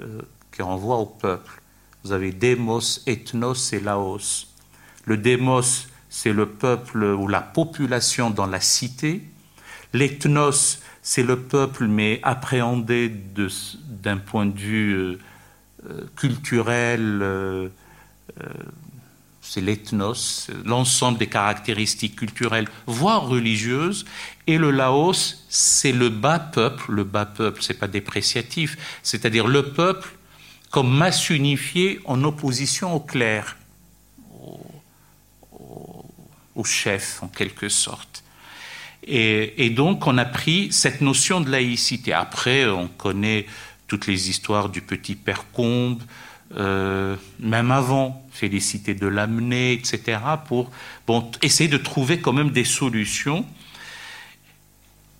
euh, 0.00 0.20
qui 0.52 0.62
renvoie 0.62 0.96
au 0.96 1.06
peuple. 1.06 1.62
Vous 2.04 2.12
avez 2.12 2.32
démos, 2.32 3.02
ethnos 3.06 3.72
et 3.72 3.80
laos. 3.80 4.48
Le 5.04 5.16
démos, 5.16 5.88
c'est 6.08 6.32
le 6.32 6.46
peuple 6.46 7.04
ou 7.04 7.28
la 7.28 7.40
population 7.40 8.30
dans 8.30 8.46
la 8.46 8.60
cité. 8.60 9.22
L'ethnos, 9.92 10.80
c'est 11.02 11.22
le 11.22 11.40
peuple, 11.40 11.86
mais 11.86 12.20
appréhendé 12.22 13.08
d'un 13.08 14.18
point 14.18 14.46
de 14.46 14.58
vue 14.58 15.18
euh, 15.84 15.90
euh, 15.90 16.06
culturel. 16.16 17.20
Euh, 17.22 17.68
c'est 19.42 19.60
l'ethnos, 19.60 20.48
l'ensemble 20.64 21.18
des 21.18 21.26
caractéristiques 21.26 22.16
culturelles, 22.16 22.68
voire 22.86 23.26
religieuses. 23.26 24.04
Et 24.46 24.58
le 24.58 24.70
Laos, 24.70 25.44
c'est 25.48 25.92
le 25.92 26.08
bas 26.08 26.38
peuple. 26.38 26.92
Le 26.92 27.04
bas 27.04 27.26
peuple, 27.26 27.62
c'est 27.62 27.78
pas 27.78 27.88
dépréciatif, 27.88 28.76
c'est-à-dire 29.02 29.46
le 29.46 29.70
peuple 29.70 30.10
comme 30.70 30.94
masse 30.94 31.30
unifiée 31.30 32.00
en 32.04 32.22
opposition 32.22 32.94
au 32.94 33.00
clerc 33.00 33.56
au 36.54 36.64
chef 36.64 37.22
en 37.22 37.28
quelque 37.28 37.68
sorte. 37.68 38.22
Et, 39.02 39.70
donc 39.70 40.06
on 40.06 40.18
a 40.18 40.24
pris 40.26 40.72
cette 40.72 41.00
notion 41.00 41.40
de 41.40 41.50
laïcité. 41.50 42.12
Après, 42.12 42.66
on 42.66 42.86
connaît 42.86 43.46
toutes 43.90 44.06
les 44.06 44.30
histoires 44.30 44.68
du 44.68 44.82
petit 44.82 45.16
père 45.16 45.46
Combe, 45.52 46.00
euh, 46.56 47.16
même 47.40 47.72
avant, 47.72 48.24
Félicité 48.30 48.94
de 48.94 49.08
l'amener, 49.08 49.72
etc., 49.72 50.18
pour 50.46 50.70
bon, 51.08 51.28
essayer 51.42 51.68
de 51.68 51.76
trouver 51.76 52.20
quand 52.20 52.32
même 52.32 52.50
des 52.50 52.64
solutions. 52.64 53.44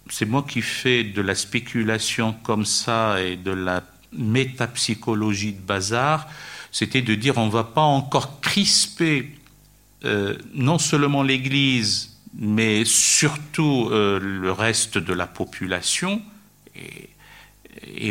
C'est 0.09 0.25
moi 0.25 0.47
qui 0.49 0.63
fais 0.63 1.03
de 1.03 1.21
la 1.21 1.35
spéculation 1.35 2.33
comme 2.45 2.65
ça 2.65 3.21
et 3.21 3.37
de 3.37 3.51
la 3.51 3.83
métapsychologie 4.13 5.53
de 5.55 5.61
bazar. 5.61 6.29
C'était 6.71 7.03
de 7.03 7.17
dire 7.17 7.39
on 7.39 7.47
ne 7.47 7.51
va 7.51 7.65
pas 7.65 7.83
encore 7.83 8.41
crisper 8.41 9.35
euh, 10.05 10.37
non 10.55 10.79
seulement 10.79 11.25
l'Église, 11.25 12.17
mais 12.35 12.85
surtout 12.85 13.89
euh, 13.91 14.21
le 14.21 14.53
reste 14.53 14.97
de 14.97 15.13
la 15.13 15.27
population. 15.27 16.23
Et, 16.77 17.11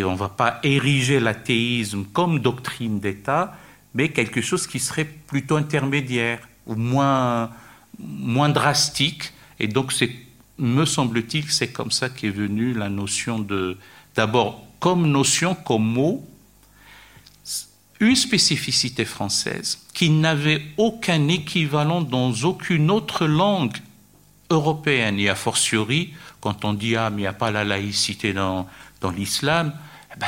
on 0.04 0.12
ne 0.12 0.18
va 0.18 0.30
pas 0.30 0.60
ériger 0.64 1.20
l'athéisme 1.20 2.06
comme 2.14 2.40
doctrine 2.40 3.00
d'État, 3.00 3.56
mais 3.94 4.10
quelque 4.10 4.42
chose 4.42 4.68
qui 4.68 4.80
serait 4.80 5.06
plutôt 5.06 5.56
intermédiaire 5.56 6.40
ou 6.66 6.76
moins, 6.76 7.50
moins 7.98 8.50
drastique. 8.50 9.34
Et 9.60 9.68
donc, 9.68 9.94
me 10.58 10.86
semble-t-il, 10.86 11.50
c'est 11.50 11.72
comme 11.72 11.92
ça 11.92 12.10
qu'est 12.10 12.30
venue 12.30 12.74
la 12.74 12.90
notion 12.90 13.40
de, 13.40 13.78
d'abord 14.16 14.64
comme 14.80 15.08
notion, 15.08 15.56
comme 15.56 15.84
mot, 15.84 16.26
une 18.00 18.16
spécificité 18.16 19.04
française 19.04 19.80
qui 19.94 20.10
n'avait 20.10 20.62
aucun 20.78 21.28
équivalent 21.28 22.02
dans 22.02 22.32
aucune 22.44 22.90
autre 22.92 23.28
langue 23.28 23.76
européenne. 24.50 25.20
Et 25.20 25.28
a 25.28 25.36
fortiori, 25.36 26.14
quand 26.40 26.64
on 26.64 26.74
dit 26.74 26.96
Ah, 26.96 27.10
mais 27.10 27.18
il 27.18 27.22
n'y 27.22 27.28
a 27.28 27.34
pas 27.34 27.52
la 27.52 27.66
laïcité 27.66 28.32
dans, 28.32 28.68
dans 29.02 29.12
l'islam, 29.12 29.74
eh 30.14 30.20
ben, 30.20 30.28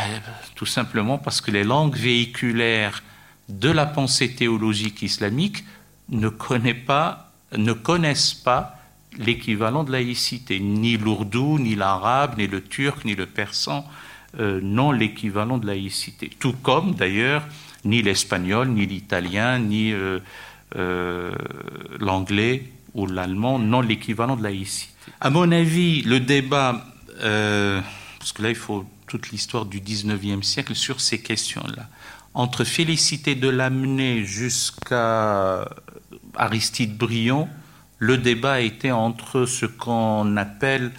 tout 0.55 0.65
simplement 0.65 1.17
parce 1.17 1.41
que 1.41 1.51
les 1.51 1.63
langues 1.63 1.95
véhiculaires 1.95 3.03
de 3.49 3.69
la 3.69 3.85
pensée 3.85 4.33
théologique 4.33 5.01
islamique 5.01 5.63
ne, 6.09 6.29
pas, 6.29 7.31
ne 7.57 7.73
connaissent 7.73 8.33
pas 8.33 8.77
l'équivalent 9.17 9.83
de 9.83 9.91
laïcité. 9.91 10.59
Ni 10.59 10.97
l'ourdou, 10.97 11.59
ni 11.59 11.75
l'arabe, 11.75 12.37
ni 12.37 12.47
le 12.47 12.63
turc, 12.63 13.03
ni 13.05 13.15
le 13.15 13.25
persan 13.25 13.85
euh, 14.39 14.61
n'ont 14.61 14.91
l'équivalent 14.91 15.57
de 15.57 15.67
laïcité. 15.67 16.29
Tout 16.39 16.53
comme, 16.53 16.93
d'ailleurs, 16.95 17.43
ni 17.83 18.01
l'espagnol, 18.01 18.69
ni 18.69 18.85
l'italien, 18.85 19.59
ni 19.59 19.91
euh, 19.91 20.19
euh, 20.77 21.31
l'anglais 21.99 22.71
ou 22.93 23.07
l'allemand 23.07 23.59
n'ont 23.59 23.81
l'équivalent 23.81 24.35
de 24.35 24.43
laïcité. 24.43 24.93
À 25.19 25.29
mon 25.29 25.51
avis, 25.51 26.01
le 26.03 26.19
débat, 26.19 26.85
parce 28.21 28.33
que 28.33 28.43
là, 28.43 28.49
il 28.49 28.55
faut 28.55 28.85
toute 29.07 29.31
l'histoire 29.31 29.65
du 29.65 29.81
19e 29.81 30.43
siècle 30.43 30.75
sur 30.75 31.01
ces 31.01 31.23
questions-là, 31.23 31.89
entre 32.35 32.63
Félicité 32.63 33.33
de 33.33 33.49
Lamennais 33.49 34.23
jusqu'à 34.25 35.67
Aristide 36.35 36.95
Briand, 36.95 37.49
le 37.97 38.19
débat 38.19 38.53
a 38.53 38.59
été 38.59 38.91
entre 38.91 39.47
ce 39.47 39.65
qu'on 39.65 40.37
appelle 40.37 40.91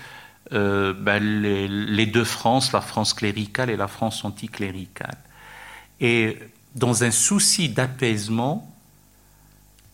euh, 0.52 0.92
ben, 0.92 1.22
les, 1.22 2.06
deux 2.06 2.24
France, 2.24 2.72
la 2.72 2.80
France 2.80 3.14
cléricale 3.14 3.70
et 3.70 3.76
la 3.76 3.86
France 3.86 4.24
anticléricale. 4.24 5.16
Et 6.00 6.36
dans 6.74 7.04
un 7.04 7.12
souci 7.12 7.68
d'apaisement, 7.68 8.68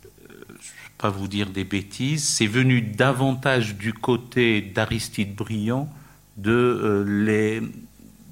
euh, 0.06 0.08
je 0.28 0.32
ne 0.32 0.54
vais 0.54 0.94
pas 0.96 1.10
vous 1.10 1.28
dire 1.28 1.50
des 1.50 1.64
bêtises, 1.64 2.26
c'est 2.26 2.46
venu 2.46 2.80
davantage 2.80 3.74
du 3.74 3.92
côté 3.92 4.62
d'Aristide 4.62 5.34
Briand 5.34 5.92
de, 6.38 6.50
euh, 6.52 7.60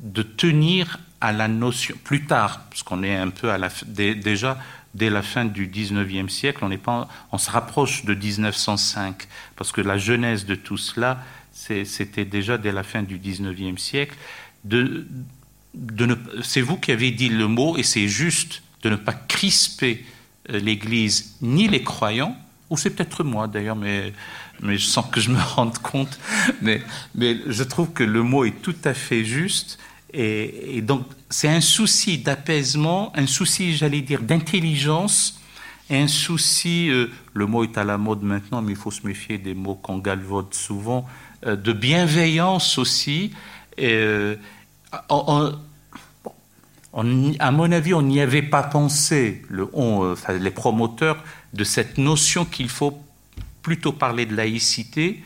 de 0.03 0.23
tenir 0.23 0.99
à 1.21 1.33
la 1.33 1.49
notion, 1.49 1.95
plus 2.05 2.25
tard, 2.25 2.63
parce 2.71 2.83
qu'on 2.83 3.03
est 3.03 3.17
un 3.17 3.31
peu 3.31 3.51
déjà 4.17 4.59
dès 4.95 5.11
la 5.11 5.23
fin 5.23 5.45
du 5.45 5.69
19e 5.69 6.29
siècle, 6.29 6.65
on, 6.65 6.77
pas, 6.79 7.09
on 7.33 7.39
se 7.39 7.51
rapproche 7.51 8.05
de 8.05 8.15
1905, 8.15 9.27
parce 9.57 9.73
que 9.73 9.81
la 9.81 9.99
genèse 9.99 10.47
de 10.47 10.55
tout 10.55 10.79
cela, 10.79 11.19
c'était 11.53 12.25
déjà 12.25 12.59
dès 12.59 12.73
la 12.73 12.83
fin 12.83 13.03
du 13.03 13.19
19e 13.19 13.77
siècle. 13.77 14.17
De, 14.65 15.07
de 15.75 16.19
c'est 16.43 16.63
vous 16.63 16.79
qui 16.79 16.93
avez 16.93 17.11
dit 17.11 17.29
le 17.29 17.47
mot, 17.47 17.77
et 17.77 17.83
c'est 17.83 18.09
juste 18.09 18.63
de 18.83 18.91
ne 18.91 18.97
pas 18.97 19.13
crisper 19.13 20.05
euh, 20.51 20.59
l'Église 20.59 21.37
ni 21.43 21.69
les 21.69 21.83
croyants, 21.83 22.37
ou 22.71 22.77
c'est 22.77 22.91
peut-être 22.91 23.23
moi 23.23 23.49
d'ailleurs, 23.49 23.77
mais, 23.77 24.13
mais 24.63 24.79
sans 24.79 25.03
que 25.03 25.21
je 25.21 25.31
me 25.31 25.41
rende 25.41 25.79
compte, 25.79 26.19
mais, 26.63 26.83
je 27.47 27.63
trouve 27.63 27.93
que 27.93 28.05
le 28.05 28.23
mot 28.23 28.45
est 28.45 28.63
tout 28.63 28.77
à 28.85 28.95
fait 28.95 29.25
juste. 29.25 29.79
Et, 30.13 30.81
donc, 30.83 31.07
c'est 31.31 31.49
un 31.49 31.61
souci 31.61 32.19
d'apaisement, 32.19 33.13
un 33.17 33.27
souci, 33.27 33.77
j'allais 33.77 34.01
dire, 34.01 34.23
d'intelligence, 34.23 35.41
un 35.91 36.09
souci, 36.09 36.89
euh, 36.91 37.09
le 37.33 37.47
mot 37.47 37.65
est 37.65 37.79
à 37.79 37.85
la 37.85 37.99
mode 37.99 38.23
maintenant, 38.23 38.63
mais 38.63 38.73
il 38.73 38.79
faut 38.79 38.91
se 38.91 39.07
méfier 39.07 39.39
des 39.39 39.55
mots 39.55 39.75
qu'on 39.75 39.99
galvaude 39.99 40.53
souvent, 40.53 41.07
euh, 41.47 41.55
de 41.55 41.73
bienveillance 41.73 42.79
aussi. 42.79 43.33
Et, 43.77 44.37
à 47.39 47.51
mon 47.51 47.73
avis, 47.73 47.93
on 47.93 48.03
n'y 48.03 48.21
avait 48.21 48.43
pas 48.43 48.63
pensé, 48.63 49.43
euh, 49.53 50.17
les 50.41 50.51
promoteurs, 50.51 51.23
de 51.53 51.65
cette 51.65 51.99
notion 51.99 52.45
qu'il 52.45 52.69
faut 52.69 52.99
plutôt 53.67 53.91
parler 53.91 54.27
de 54.27 54.37
laïcité. 54.37 55.25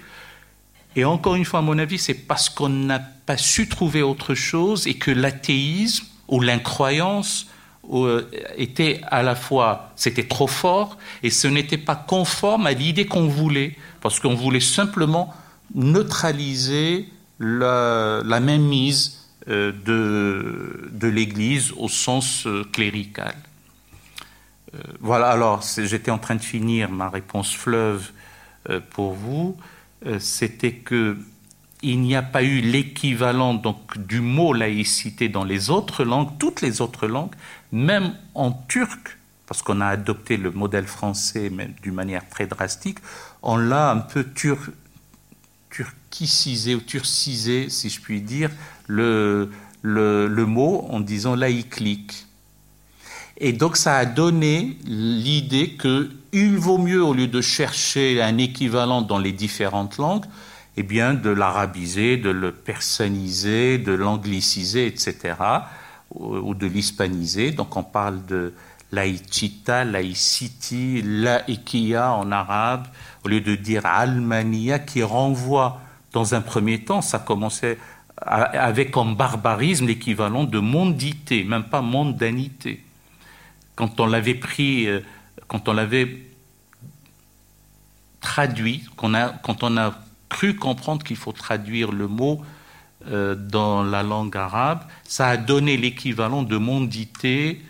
Et 0.97 1.05
encore 1.05 1.35
une 1.35 1.45
fois, 1.45 1.59
à 1.59 1.63
mon 1.63 1.79
avis, 1.79 1.99
c'est 1.99 2.15
parce 2.15 2.49
qu'on 2.49 2.71
n'a 2.71 2.99
pas 2.99 3.37
su 3.37 3.69
trouver 3.69 4.01
autre 4.01 4.35
chose 4.35 4.87
et 4.87 4.95
que 4.95 5.11
l'athéisme 5.11 6.07
ou 6.27 6.41
l'incroyance 6.41 7.49
euh, 7.93 8.25
était 8.57 9.03
à 9.09 9.23
la 9.23 9.35
fois, 9.35 9.93
c'était 9.95 10.27
trop 10.27 10.47
fort 10.47 10.97
et 11.23 11.29
ce 11.29 11.49
n'était 11.49 11.77
pas 11.77 11.97
conforme 11.97 12.67
à 12.67 12.73
l'idée 12.73 13.05
qu'on 13.05 13.29
voulait, 13.29 13.77
parce 14.01 14.19
qu'on 14.21 14.35
voulait 14.35 14.59
simplement 14.59 15.35
neutraliser 15.75 17.11
la, 17.41 18.23
la 18.25 18.41
mise 18.41 19.29
euh, 19.49 19.71
de, 19.85 20.89
de 20.93 21.09
l'Église 21.09 21.73
au 21.77 21.91
sens 21.91 22.47
euh, 22.47 22.65
clérical. 22.73 23.35
Voilà, 25.01 25.31
alors 25.31 25.63
j'étais 25.63 26.13
en 26.13 26.19
train 26.19 26.37
de 26.37 26.47
finir 26.55 26.93
ma 26.93 27.09
réponse 27.11 27.53
fleuve 27.53 28.13
pour 28.91 29.13
vous. 29.13 29.57
C'était 30.19 30.73
que 30.73 31.17
il 31.83 32.01
n'y 32.01 32.15
a 32.15 32.23
pas 32.23 32.43
eu 32.43 32.61
l'équivalent 32.61 33.55
donc 33.55 33.99
du 33.99 34.21
mot 34.21 34.53
laïcité 34.53 35.29
dans 35.29 35.45
les 35.45 35.71
autres 35.71 36.05
langues, 36.05 36.29
toutes 36.39 36.61
les 36.61 36.81
autres 36.81 37.07
langues, 37.07 37.35
même 37.73 38.15
en 38.35 38.53
turc, 38.53 39.19
parce 39.47 39.63
qu'on 39.63 39.81
a 39.81 39.87
adopté 39.87 40.37
le 40.37 40.51
modèle 40.51 40.87
français 40.87 41.51
même 41.51 41.73
d'une 41.83 41.95
manière 41.95 42.29
très 42.29 42.47
drastique, 42.47 42.99
on 43.43 43.57
l'a 43.57 43.91
un 43.91 43.99
peu 43.99 44.25
tur 44.25 44.59
turquicisé 45.71 46.75
ou 46.75 46.81
turcisé, 46.81 47.71
si 47.71 47.89
je 47.89 48.01
puis 48.01 48.21
dire, 48.21 48.51
le, 48.87 49.51
le, 49.83 50.45
mot 50.45 50.87
en 50.91 51.01
disant 51.01 51.35
laïclique. 51.37 52.27
Et 53.43 53.55
donc 53.55 53.79
ça 53.79 53.97
a 53.97 54.05
donné 54.05 54.77
l'idée 54.85 55.77
qu'il 55.81 56.59
vaut 56.59 56.77
mieux, 56.77 57.03
au 57.03 57.15
lieu 57.15 57.27
de 57.27 57.41
chercher 57.41 58.21
un 58.21 58.37
équivalent 58.37 59.01
dans 59.01 59.19
les 59.19 59.33
différentes 59.33 59.97
langues, 59.97 60.27
eh 60.77 60.83
bien 60.83 61.15
de 61.15 61.31
l'arabiser, 61.31 62.19
de 62.19 62.29
le 62.29 62.53
personnaliser, 62.53 63.79
de 63.79 63.93
l'angliciser, 63.93 64.87
etc., 64.87 65.35
ou 66.15 66.55
de 66.55 66.67
l'hispaniser. 66.67 67.53
Donc 67.53 67.77
on 67.77 67.83
parle 67.83 68.25
de 68.27 68.53
laïcita, 68.93 69.85
laïcity, 69.85 71.01
laïkia 71.03 72.13
en 72.13 72.31
arabe, 72.33 72.89
au 73.25 73.29
lieu 73.29 73.41
de 73.41 73.55
dire 73.55 73.87
almania, 73.87 74.81
qui 74.81 75.03
renvoie 75.03 75.81
dans 76.13 76.35
un 76.35 76.43
premier 76.43 76.85
temps, 76.85 77.01
ça 77.01 77.19
commençait 77.21 77.79
avec 78.19 78.91
comme 78.91 79.15
barbarisme 79.15 79.87
l'équivalent 79.87 80.45
de 80.45 80.59
mondité, 80.59 81.43
même 81.45 81.65
pas 81.65 81.81
mondanité. 81.81 82.85
Quand 83.81 83.99
on 83.99 84.05
l'avait 84.05 84.35
pris, 84.35 84.87
euh, 84.87 85.01
quand 85.49 85.67
on 85.67 85.73
l'avait 85.73 86.19
traduit, 88.21 88.85
quand 88.95 89.63
on 89.63 89.77
a 89.79 89.95
cru 90.29 90.55
comprendre 90.55 91.03
qu'il 91.03 91.17
faut 91.17 91.33
traduire 91.33 91.91
le 91.91 92.07
mot 92.07 92.43
euh, 93.09 93.35
dans 93.35 93.83
la 93.83 94.03
langue 94.03 94.37
arabe, 94.37 94.83
ça 95.05 95.29
a 95.29 95.39
donné 95.39 95.79
l'équivalent 95.79 96.43
de 96.43 96.59
mondité 96.59 97.63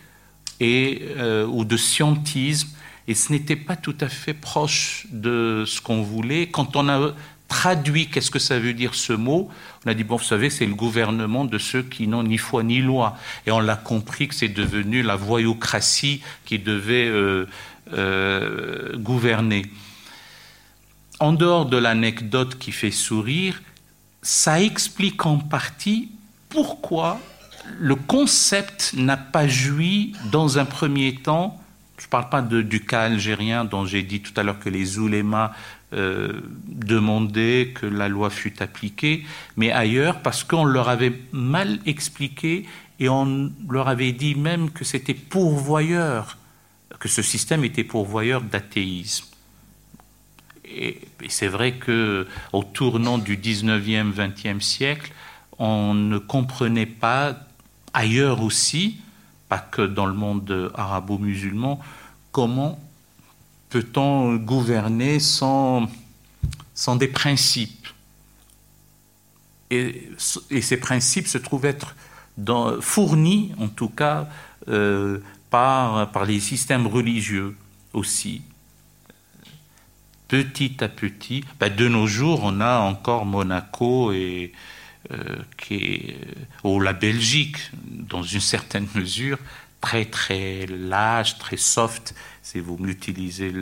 et, 0.59 1.03
euh, 1.17 1.47
ou 1.47 1.65
de 1.65 1.77
scientisme, 1.77 2.71
et 3.07 3.15
ce 3.15 3.31
n'était 3.31 3.55
pas 3.55 3.77
tout 3.77 3.97
à 4.01 4.09
fait 4.09 4.35
proche 4.35 5.07
de 5.13 5.63
ce 5.65 5.81
qu'on 5.81 6.03
voulait. 6.03 6.49
Quand 6.49 6.75
on 6.75 6.89
a 6.89 7.13
traduit 7.51 8.07
qu'est-ce 8.07 8.31
que 8.31 8.39
ça 8.39 8.59
veut 8.61 8.73
dire 8.73 8.95
ce 8.95 9.13
mot, 9.13 9.51
on 9.85 9.91
a 9.91 9.95
dit, 9.95 10.05
bon, 10.05 10.17
vous 10.17 10.25
savez, 10.25 10.51
c'est 10.51 10.67
le 10.67 10.75
gouvernement 10.75 11.45
de 11.45 11.59
ceux 11.59 11.83
qui 11.83 12.07
n'ont 12.07 12.23
ni 12.23 12.39
foi 12.39 12.63
ni 12.63 12.81
loi. 12.81 13.19
Et 13.45 13.51
on 13.51 13.59
l'a 13.59 13.77
compris 13.77 14.29
que 14.29 14.37
c'est 14.37 14.49
devenu 14.49 15.03
la 15.03 15.17
voyocratie 15.17 16.23
qui 16.47 16.61
devait 16.61 17.09
euh, 17.09 17.47
euh, 17.93 18.97
gouverner. 18.97 19.67
En 21.19 21.33
dehors 21.33 21.67
de 21.67 21.77
l'anecdote 21.77 22.57
qui 22.57 22.71
fait 22.71 22.93
sourire, 22.93 23.61
ça 24.23 24.63
explique 24.63 25.27
en 25.27 25.39
partie 25.39 26.09
pourquoi 26.49 27.21
le 27.79 27.97
concept 27.97 28.93
n'a 28.97 29.17
pas 29.17 29.49
joui 29.49 30.13
dans 30.31 30.59
un 30.59 30.65
premier 30.65 31.17
temps 31.17 31.60
je 32.01 32.07
ne 32.07 32.11
parle 32.11 32.31
pas 32.31 32.41
du 32.41 32.81
cas 32.81 33.03
algérien 33.03 33.67
dont 33.67 33.85
j'ai 33.85 34.03
dit 34.03 34.21
tout 34.21 34.33
à 34.37 34.43
l'heure 34.43 34.59
que 34.59 34.71
les 34.71 34.99
oulémas 34.99 35.53
euh, 35.93 36.41
demandaient 36.67 37.73
que 37.75 37.85
la 37.85 38.09
loi 38.09 38.31
fût 38.31 38.63
appliquée, 38.63 39.27
mais 39.57 39.71
ailleurs 39.71 40.23
parce 40.23 40.43
qu'on 40.43 40.65
leur 40.65 40.89
avait 40.89 41.13
mal 41.33 41.79
expliqué 41.85 42.65
et 43.01 43.11
on 43.11 43.53
leur 43.69 43.89
avait 43.89 44.13
dit 44.13 44.35
même 44.35 44.71
que 44.71 44.83
c'était 44.83 45.13
pourvoyeur, 45.15 46.39
que 47.01 47.09
ce 47.09 47.21
système 47.21 47.65
était 47.65 47.85
pourvoyeur 47.85 48.41
d'athéisme. 48.41 49.27
Et, 50.65 51.01
c'est 51.29 51.49
vrai 51.49 51.73
que 51.73 52.27
au 52.55 52.63
tournant 52.63 53.19
du 53.19 53.37
19e, 53.37 54.11
20e 54.11 54.61
siècle, 54.61 55.13
on 55.59 55.93
ne 55.93 56.17
comprenait 56.17 56.87
pas 56.87 57.37
ailleurs 57.93 58.43
aussi 58.43 59.01
pas 59.51 59.59
que 59.59 59.83
dans 59.83 60.07
le 60.07 60.15
monde 60.15 60.73
arabo-musulman, 60.75 61.81
comment 62.33 62.81
peut-on 63.69 64.37
gouverner 64.37 65.19
sans, 65.19 65.89
sans 66.73 66.97
des 66.97 67.09
principes 67.09 67.89
et, 69.71 70.11
ces 70.61 70.77
principes 70.79 71.29
se 71.29 71.39
trouvent 71.39 71.67
être 71.67 71.95
fournis, 72.81 73.53
en 73.59 73.69
tout 73.69 73.89
cas, 73.89 74.29
euh, 74.69 75.19
par, 75.51 76.11
par 76.11 76.25
les 76.25 76.41
systèmes 76.41 76.87
religieux 76.87 77.57
aussi. 77.93 78.43
Petit 80.29 80.83
à 80.83 80.89
petit, 80.89 81.45
ben, 81.59 81.75
de 81.75 81.89
nos 81.89 82.07
jours, 82.07 82.41
on 82.45 82.61
a 82.61 82.79
encore 82.79 83.27
Monaco 83.27 84.13
et, 84.13 84.53
qui 85.57 85.75
est, 85.75 86.17
ou 86.63 86.81
la 86.81 86.93
Belgique, 86.93 87.57
dans 87.85 88.23
une 88.23 88.41
certaine 88.41 88.87
mesure, 88.95 89.39
très 89.81 90.05
très 90.05 90.67
lâche, 90.67 91.39
très 91.39 91.57
soft, 91.57 92.15
si 92.43 92.61
vous 92.61 92.77
m'utilisez, 92.79 93.53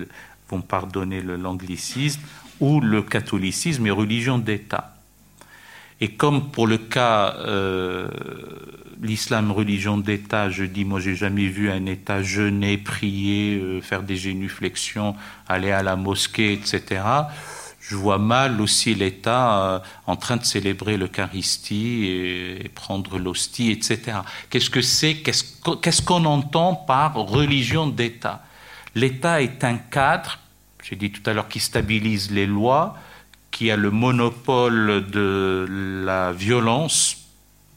vous 0.49 0.57
me 0.57 0.63
pardonnez 0.63 1.23
l'anglicisme, 1.23 2.21
ou 2.61 2.81
le 2.81 3.03
catholicisme 3.03 3.87
et 3.87 3.91
religion 3.91 4.39
d'État. 4.39 4.95
Et 6.01 6.13
comme 6.13 6.51
pour 6.51 6.67
le 6.67 6.79
cas 6.79 7.35
euh, 7.39 8.09
l'islam 9.03 9.51
religion 9.51 9.99
d'État, 9.99 10.49
je 10.49 10.65
dis 10.65 10.85
moi 10.85 11.01
j'ai 11.01 11.17
jamais 11.17 11.47
vu 11.47 11.71
un 11.71 11.87
État 11.87 12.23
jeûner, 12.23 12.79
prier, 12.79 13.59
euh, 13.61 13.81
faire 13.81 14.03
des 14.03 14.17
génuflexions, 14.17 15.17
aller 15.49 15.73
à 15.73 15.83
la 15.83 15.97
mosquée, 15.97 16.53
etc 16.53 17.03
je 17.81 17.97
vois 17.97 18.19
mal 18.19 18.61
aussi 18.61 18.95
l'État 18.95 19.63
euh, 19.63 19.79
en 20.07 20.17
train 20.17 20.37
de 20.37 20.45
célébrer 20.45 20.97
l'Eucharistie 20.97 22.07
et, 22.07 22.71
prendre 22.75 23.19
l'hostie, 23.19 23.71
etc. 23.71 24.19
Qu'est-ce 24.51 24.71
que 24.71 24.83
c'est 24.83 25.17
Qu'est-ce 25.17 26.03
qu'on 26.03 26.25
entend 26.25 26.75
par 26.75 27.15
religion 27.15 27.87
d'État? 27.87 28.43
L'État 28.95 29.43
est 29.43 29.65
un 29.65 29.77
cadre, 29.77 30.39
j'ai 30.83 30.97
dit 30.97 31.11
tout 31.11 31.23
à 31.29 31.33
l'heure, 31.33 31.49
qui 31.49 31.61
stabilise 31.61 32.31
les 32.31 32.47
lois, 32.47 32.97
qui 33.51 33.71
a 33.71 33.77
le 33.77 33.91
monopole 33.91 35.07
de 35.11 35.67
la 36.05 36.33
violence 36.33 37.17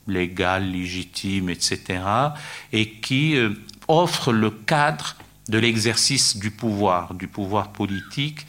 légale, 0.07 0.71
légitime, 0.71 1.49
etc., 1.49 2.01
et 2.73 2.89
qui 2.89 3.35
euh, 3.35 3.51
offre 3.87 4.33
le 4.33 4.49
cadre 4.49 5.15
de 5.47 5.57
l'exercice 5.57 6.37
du 6.37 6.51
pouvoir, 6.51 7.13
du 7.13 7.27
pouvoir 7.27 7.71
politique 7.71 8.45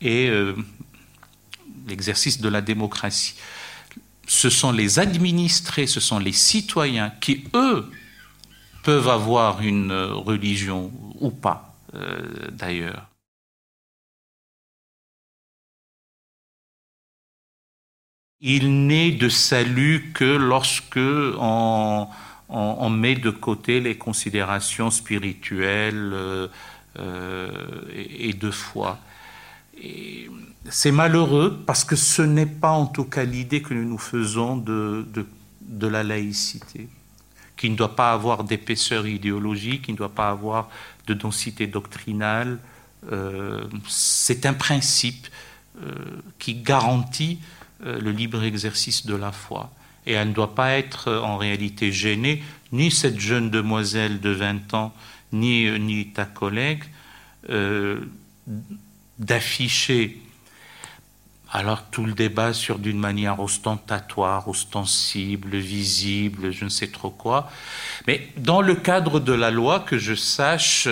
et 0.00 0.28
euh, 0.28 0.54
l'exercice 1.86 2.40
de 2.40 2.48
la 2.48 2.60
démocratie. 2.60 3.34
ce 4.28 4.50
sont 4.50 4.72
les 4.72 4.98
administrés, 4.98 5.86
ce 5.86 6.00
sont 6.00 6.18
les 6.18 6.32
citoyens 6.32 7.10
qui, 7.20 7.44
eux, 7.54 7.88
peuvent 8.82 9.08
avoir 9.08 9.62
une 9.62 9.92
religion 9.92 10.92
ou 11.20 11.30
pas, 11.30 11.76
euh, 11.94 12.50
d'ailleurs. 12.50 13.08
Il 18.40 18.86
n'est 18.86 19.12
de 19.12 19.28
salut 19.28 20.12
que 20.14 20.36
lorsque 20.36 20.98
on, 20.98 22.90
met 22.90 23.14
de 23.16 23.30
côté 23.30 23.80
les 23.80 23.96
considérations 23.96 24.90
spirituelles 24.90 26.12
euh, 26.12 26.48
euh, 26.98 27.50
et, 27.92 28.34
de 28.34 28.50
foi. 28.50 28.98
C'est 30.70 30.92
malheureux 30.92 31.62
parce 31.66 31.84
que 31.84 31.96
ce 31.96 32.22
n'est 32.22 32.46
pas 32.46 32.70
en 32.70 32.86
tout 32.86 33.04
cas 33.04 33.24
l'idée 33.24 33.62
que 33.62 33.74
nous 33.74 33.88
nous 33.88 33.98
faisons 33.98 34.56
de, 34.56 35.06
de, 35.60 35.86
la 35.86 36.02
laïcité, 36.02 36.88
qui 37.56 37.70
ne 37.70 37.76
doit 37.76 37.96
pas 37.96 38.12
avoir 38.12 38.44
d'épaisseur 38.44 39.06
idéologique, 39.06 39.82
qui 39.82 39.92
ne 39.92 39.96
doit 39.96 40.14
pas 40.14 40.30
avoir 40.30 40.68
de 41.06 41.14
densité 41.14 41.66
doctrinale. 41.66 42.58
Euh, 43.12 43.64
c'est 43.88 44.46
un 44.46 44.54
principe 44.54 45.28
qui 46.38 46.54
garantit 46.54 47.38
euh, 47.84 48.00
le 48.00 48.10
libre 48.10 48.42
exercice 48.42 49.04
de 49.04 49.14
la 49.14 49.32
foi. 49.32 49.70
Et 50.06 50.12
elle 50.12 50.28
ne 50.28 50.32
doit 50.32 50.54
pas 50.54 50.78
être 50.78 51.08
euh, 51.08 51.20
en 51.20 51.36
réalité 51.36 51.92
gênée, 51.92 52.42
ni 52.72 52.90
cette 52.90 53.20
jeune 53.20 53.50
demoiselle 53.50 54.18
de 54.18 54.30
20 54.30 54.72
ans, 54.72 54.94
ni, 55.32 55.66
euh, 55.66 55.76
ni 55.76 56.06
ta 56.06 56.24
collègue, 56.24 56.84
d'afficher 59.18 60.20
alors 61.52 61.84
tout 61.90 62.04
le 62.04 62.12
débat 62.12 62.52
sur 62.52 62.78
d'une 62.78 62.98
manière 62.98 63.40
ostentatoire, 63.40 64.48
ostensible, 64.48 65.56
visible, 65.56 66.50
je 66.50 66.64
ne 66.64 66.70
sais 66.70 66.88
trop 66.88 67.10
quoi. 67.10 67.50
Mais 68.06 68.28
dans 68.36 68.60
le 68.60 68.74
cadre 68.74 69.20
de 69.20 69.32
la 69.32 69.50
loi, 69.50 69.80
que 69.80 69.96
je 69.96 70.14
sache, 70.14 70.88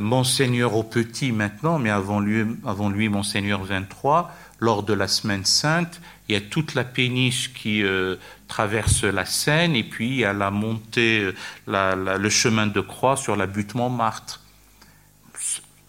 Monseigneur 0.00 0.74
au 0.74 0.82
petit 0.82 1.32
maintenant, 1.32 1.78
mais 1.78 1.90
avant 1.90 2.20
lui, 2.20 2.44
avant 2.66 2.88
lui 2.88 3.08
Monseigneur 3.08 3.62
23, 3.62 4.32
lors 4.60 4.82
de 4.82 4.92
la 4.92 5.08
semaine 5.08 5.44
sainte, 5.44 6.00
il 6.28 6.34
y 6.34 6.36
a 6.36 6.40
toute 6.40 6.74
la 6.74 6.84
péniche 6.84 7.52
qui 7.52 7.82
euh, 7.82 8.16
traverse 8.46 9.02
la 9.02 9.24
Seine 9.24 9.74
et 9.74 9.82
puis 9.82 10.06
il 10.06 10.16
y 10.16 10.24
a 10.24 10.32
la 10.32 10.50
montée, 10.50 11.32
euh, 11.66 12.16
le 12.18 12.28
chemin 12.28 12.66
de 12.66 12.80
croix 12.80 13.16
sur 13.16 13.34
la 13.34 13.46
butte 13.46 13.74
Montmartre. 13.74 14.40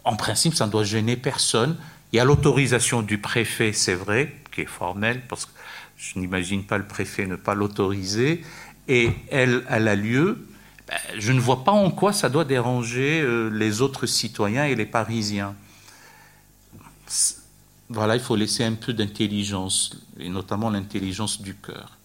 En 0.03 0.15
principe, 0.15 0.55
ça 0.55 0.65
ne 0.65 0.71
doit 0.71 0.83
gêner 0.83 1.15
personne. 1.15 1.77
Il 2.11 2.17
y 2.17 2.19
a 2.19 2.25
l'autorisation 2.25 3.01
du 3.01 3.17
préfet, 3.17 3.73
c'est 3.73 3.95
vrai, 3.95 4.35
qui 4.51 4.61
est 4.61 4.65
formelle, 4.65 5.21
parce 5.27 5.45
que 5.45 5.51
je 5.97 6.19
n'imagine 6.19 6.63
pas 6.63 6.77
le 6.77 6.85
préfet 6.85 7.25
ne 7.25 7.35
pas 7.35 7.53
l'autoriser, 7.53 8.43
et 8.87 9.11
elle, 9.29 9.63
elle 9.69 9.87
a 9.87 9.95
lieu. 9.95 10.47
Ben, 10.87 10.97
je 11.17 11.31
ne 11.31 11.39
vois 11.39 11.63
pas 11.63 11.71
en 11.71 11.91
quoi 11.91 12.11
ça 12.11 12.29
doit 12.29 12.43
déranger 12.43 13.21
euh, 13.21 13.49
les 13.49 13.81
autres 13.81 14.05
citoyens 14.07 14.65
et 14.65 14.75
les 14.75 14.85
Parisiens 14.85 15.55
voilà, 17.91 18.15
il 18.15 18.21
faut 18.21 18.37
laisser 18.37 18.63
un 18.63 18.73
peu 18.73 18.93
d'intelligence, 18.93 19.91
et 20.17 20.29
notamment 20.29 20.69
l'intelligence 20.69 21.41
du 21.41 21.55
cœur. 21.55 21.97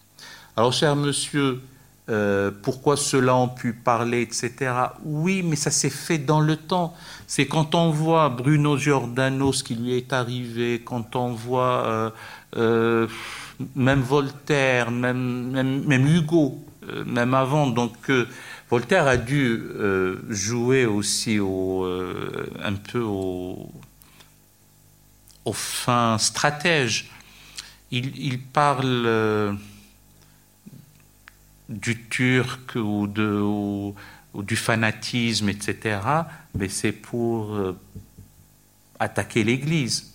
Alors, 0.57 0.73
cher 0.73 0.97
monsieur, 0.97 1.61
euh, 2.09 2.53
pourquoi 2.63 2.97
ceux-là 2.97 3.35
ont 3.35 3.49
pu 3.49 3.73
parler, 3.73 4.23
etc. 4.23 4.73
Oui, 5.05 5.43
mais 5.43 5.57
ça 5.57 5.73
s'est 5.73 5.91
fait 5.91 6.19
dans 6.19 6.41
le 6.41 6.57
temps. 6.57 6.95
C'est 7.27 7.47
quand 7.47 7.75
on 7.75 7.91
voit 7.91 8.29
Bruno 8.29 8.79
Giordano, 8.79 9.53
ce 9.53 9.65
qui 9.65 9.75
lui 9.75 9.97
est 9.97 10.13
arrivé, 10.13 10.83
quand 10.85 11.17
on 11.17 11.33
voit 11.33 11.85
euh, 11.85 12.11
euh, 12.57 13.09
même 13.75 14.03
Voltaire, 14.03 14.93
même, 14.93 15.51
même, 15.85 16.07
Hugo, 16.07 16.65
même 17.07 17.35
avant. 17.35 17.67
Donc, 17.67 17.97
Voltaire 18.71 19.09
a 19.09 19.17
dû 19.17 19.63
jouer 20.29 20.87
aussi 20.87 21.41
au, 21.41 21.87
un 21.87 22.75
peu 22.75 23.01
au, 23.01 23.69
aux 25.45 25.53
fins 25.53 26.19
stratèges. 26.19 27.11
Il, 27.91 28.41
parle 28.41 29.59
du 31.69 32.09
turc 32.09 32.77
ou, 32.77 33.07
de, 33.07 33.93
du 34.35 34.57
fanatisme, 34.57 35.49
etc., 35.49 35.99
mais 36.55 36.69
c'est 36.69 36.93
pour 36.93 37.55
euh, 37.55 37.79
attaquer 38.99 39.45
l'Église. 39.45 40.13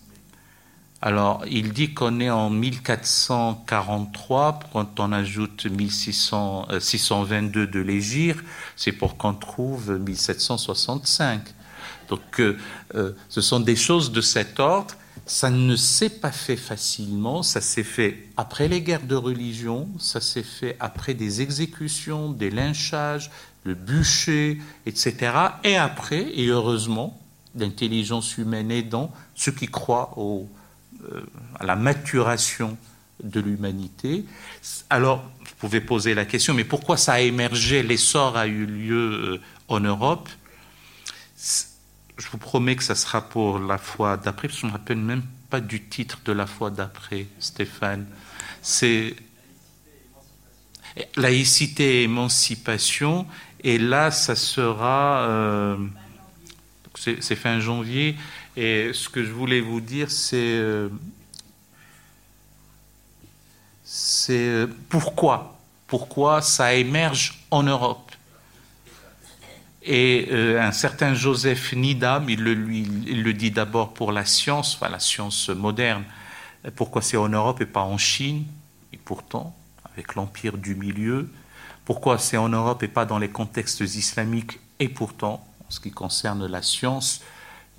Alors, 1.01 1.43
il 1.49 1.73
dit 1.73 1.93
qu'on 1.93 2.19
est 2.19 2.29
en 2.29 2.51
1443, 2.51 4.59
quand 4.71 4.99
on 4.99 5.11
ajoute 5.11 5.65
1622 5.65 7.61
euh, 7.61 7.67
de 7.67 7.79
l'Égir, 7.79 8.43
c'est 8.75 8.91
pour 8.91 9.17
qu'on 9.17 9.33
trouve 9.33 9.97
1765. 9.97 11.41
Donc, 12.07 12.41
ce 13.29 13.41
sont 13.41 13.61
des 13.61 13.77
choses 13.77 14.11
de 14.11 14.19
cet 14.19 14.59
ordre 14.59 14.95
ça 15.31 15.49
ne 15.49 15.77
s'est 15.77 16.09
pas 16.09 16.33
fait 16.33 16.57
facilement, 16.57 17.41
ça 17.41 17.61
s'est 17.61 17.85
fait 17.85 18.27
après 18.35 18.67
les 18.67 18.81
guerres 18.81 19.07
de 19.07 19.15
religion, 19.15 19.87
ça 19.97 20.19
s'est 20.19 20.43
fait 20.43 20.75
après 20.81 21.13
des 21.13 21.39
exécutions, 21.39 22.31
des 22.31 22.49
lynchages, 22.49 23.31
le 23.63 23.73
bûcher, 23.73 24.57
etc. 24.85 25.31
Et 25.63 25.77
après, 25.77 26.37
et 26.37 26.47
heureusement, 26.47 27.17
l'intelligence 27.55 28.37
humaine 28.37 28.71
aidant, 28.71 29.09
ceux 29.33 29.53
qui 29.53 29.67
croient 29.67 30.17
au, 30.17 30.49
euh, 31.09 31.21
à 31.57 31.65
la 31.65 31.77
maturation 31.77 32.77
de 33.23 33.39
l'humanité. 33.39 34.25
Alors, 34.89 35.23
vous 35.39 35.55
pouvez 35.59 35.79
poser 35.79 36.13
la 36.13 36.25
question, 36.25 36.53
mais 36.53 36.65
pourquoi 36.65 36.97
ça 36.97 37.13
a 37.13 37.19
émergé, 37.21 37.83
l'essor 37.83 38.35
a 38.35 38.47
eu 38.47 38.65
lieu 38.65 38.97
euh, 39.13 39.41
en 39.69 39.79
Europe? 39.79 40.27
Je 42.17 42.27
vous 42.29 42.37
promets 42.37 42.75
que 42.75 42.83
ça 42.83 42.95
sera 42.95 43.21
pour 43.21 43.59
la 43.59 43.77
fois 43.77 44.17
d'après, 44.17 44.47
parce 44.47 44.59
que 44.59 44.61
je 44.61 44.65
ne 44.67 44.71
me 44.71 44.77
rappelle 44.77 44.97
même 44.97 45.23
pas 45.49 45.59
du 45.59 45.81
titre 45.81 46.19
de 46.25 46.31
la 46.31 46.45
fois 46.45 46.69
d'après, 46.69 47.27
Stéphane. 47.39 48.07
C'est 48.61 49.15
laïcité 51.15 52.01
et 52.01 52.03
émancipation, 52.03 53.25
et 53.63 53.77
là, 53.77 54.11
ça 54.11 54.35
sera, 54.35 55.27
euh, 55.29 55.77
c'est 56.95 57.35
fin 57.35 57.59
janvier, 57.59 58.17
et 58.57 58.91
ce 58.93 59.09
que 59.09 59.23
je 59.23 59.31
voulais 59.31 59.61
vous 59.61 59.81
dire, 59.81 60.11
c'est 60.11 60.35
euh, 60.37 60.89
c'est 63.93 64.33
euh, 64.33 64.67
pourquoi, 64.89 65.59
pourquoi 65.87 66.41
ça 66.41 66.73
émerge 66.73 67.43
en 67.51 67.63
Europe? 67.63 68.10
Et 69.83 70.27
euh, 70.31 70.61
un 70.61 70.71
certain 70.71 71.13
Joseph 71.13 71.73
Nidam, 71.73 72.29
il 72.29 72.43
le, 72.43 72.71
il 72.71 73.23
le 73.23 73.33
dit 73.33 73.51
d'abord 73.51 73.93
pour 73.93 74.11
la 74.11 74.25
science, 74.25 74.75
enfin 74.75 74.89
la 74.89 74.99
science 74.99 75.49
moderne. 75.49 76.03
Pourquoi 76.75 77.01
c'est 77.01 77.17
en 77.17 77.29
Europe 77.29 77.61
et 77.61 77.65
pas 77.65 77.81
en 77.81 77.97
Chine? 77.97 78.45
Et 78.93 78.97
pourtant, 78.97 79.55
avec 79.93 80.15
l'empire 80.15 80.57
du 80.57 80.75
milieu. 80.75 81.29
Pourquoi 81.85 82.19
c'est 82.19 82.37
en 82.37 82.49
Europe 82.49 82.83
et 82.83 82.87
pas 82.87 83.05
dans 83.05 83.17
les 83.17 83.29
contextes 83.29 83.81
islamiques? 83.81 84.59
Et 84.79 84.87
pourtant, 84.87 85.45
en 85.67 85.71
ce 85.71 85.79
qui 85.79 85.91
concerne 85.91 86.45
la 86.45 86.61
science, 86.61 87.23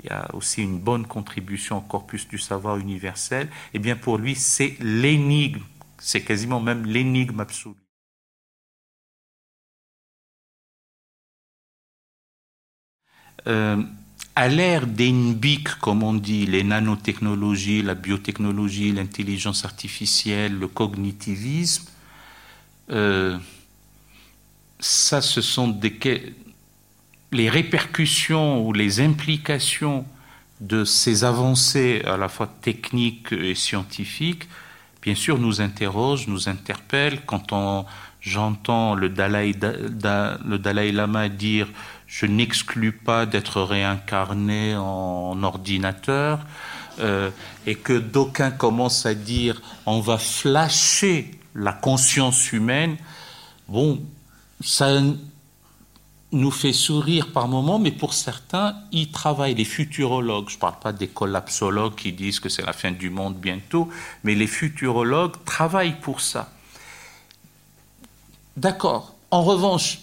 il 0.00 0.06
y 0.06 0.10
a 0.10 0.28
aussi 0.34 0.62
une 0.62 0.78
bonne 0.78 1.06
contribution 1.06 1.78
au 1.78 1.80
corpus 1.82 2.26
du 2.26 2.38
savoir 2.38 2.78
universel. 2.78 3.48
Eh 3.74 3.78
bien, 3.78 3.94
pour 3.94 4.18
lui, 4.18 4.34
c'est 4.34 4.76
l'énigme, 4.80 5.60
c'est 5.98 6.22
quasiment 6.22 6.60
même 6.60 6.84
l'énigme 6.84 7.38
absolue. 7.40 7.81
Euh, 13.46 13.82
à 14.34 14.48
l'ère 14.48 14.86
des 14.86 15.12
comme 15.80 16.02
on 16.02 16.14
dit, 16.14 16.46
les 16.46 16.64
nanotechnologies, 16.64 17.82
la 17.82 17.94
biotechnologie, 17.94 18.92
l'intelligence 18.92 19.64
artificielle, 19.64 20.58
le 20.58 20.68
cognitivisme, 20.68 21.84
euh, 22.90 23.38
ça, 24.80 25.20
ce 25.20 25.40
sont 25.40 25.68
des, 25.68 26.34
les 27.30 27.50
répercussions 27.50 28.66
ou 28.66 28.72
les 28.72 29.00
implications 29.00 30.04
de 30.60 30.84
ces 30.84 31.24
avancées 31.24 32.02
à 32.06 32.16
la 32.16 32.28
fois 32.28 32.46
techniques 32.46 33.32
et 33.32 33.54
scientifiques, 33.54 34.48
bien 35.02 35.14
sûr, 35.14 35.38
nous 35.38 35.60
interrogent, 35.60 36.28
nous 36.28 36.48
interpellent. 36.48 37.20
Quand 37.26 37.52
j'entends 38.20 38.94
le 38.94 39.08
Dalai 39.08 40.92
Lama 40.92 41.28
dire 41.28 41.68
je 42.12 42.26
n'exclus 42.26 42.92
pas 42.92 43.24
d'être 43.24 43.62
réincarné 43.62 44.76
en 44.76 45.42
ordinateur, 45.42 46.40
euh, 47.00 47.30
et 47.66 47.74
que 47.74 47.94
d'aucuns 47.94 48.50
commencent 48.50 49.06
à 49.06 49.14
dire 49.14 49.62
on 49.86 50.00
va 50.00 50.18
flasher 50.18 51.30
la 51.54 51.72
conscience 51.72 52.52
humaine, 52.52 52.98
bon, 53.66 54.02
ça, 54.60 55.00
nous 56.32 56.50
fait 56.50 56.74
sourire 56.74 57.32
par 57.32 57.48
moments, 57.48 57.78
mais 57.78 57.92
pour 57.92 58.12
certains, 58.12 58.76
ils 58.92 59.10
travaillent. 59.10 59.54
Les 59.54 59.64
futurologues, 59.64 60.50
je 60.50 60.56
ne 60.56 60.60
parle 60.60 60.78
pas 60.80 60.92
des 60.92 61.08
collapsologues 61.08 61.94
qui 61.94 62.12
disent 62.12 62.40
que 62.40 62.50
c'est 62.50 62.64
la 62.64 62.74
fin 62.74 62.90
du 62.90 63.08
monde 63.08 63.36
bientôt, 63.36 63.88
mais 64.22 64.34
les 64.34 64.46
futurologues 64.46 65.42
travaillent 65.46 66.00
pour 66.00 66.20
ça. 66.20 66.52
D'accord. 68.58 69.14
En 69.30 69.42
revanche, 69.42 70.00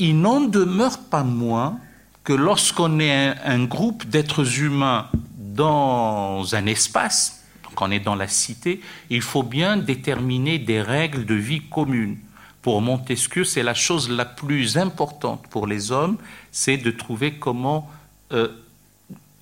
il 0.00 0.18
n'en 0.18 0.40
demeure 0.40 0.98
pas 0.98 1.22
moins 1.22 1.78
que 2.24 2.32
lorsqu'on 2.32 2.98
est 3.00 3.34
un, 3.44 3.64
groupe 3.64 4.06
d'êtres 4.06 4.60
humains 4.60 5.06
dans 5.36 6.54
un 6.54 6.66
espace, 6.66 7.44
donc 7.62 7.80
on 7.80 7.90
est 7.90 8.00
dans 8.00 8.14
la 8.14 8.26
cité, 8.26 8.80
il 9.10 9.20
faut 9.20 9.42
bien 9.42 9.76
déterminer 9.76 10.58
des 10.58 10.80
règles 10.80 11.26
de 11.26 11.34
vie 11.34 11.60
communes. 11.60 12.16
Pour 12.62 12.80
Montesquieu, 12.80 13.44
c'est 13.44 13.62
la 13.62 13.74
chose 13.74 14.10
la 14.10 14.24
plus 14.24 14.78
importante 14.78 15.46
pour 15.50 15.66
les 15.66 15.92
hommes, 15.92 16.16
c'est 16.50 16.78
de 16.78 16.90
trouver 16.90 17.34
comment 17.34 17.90
euh, 18.32 18.48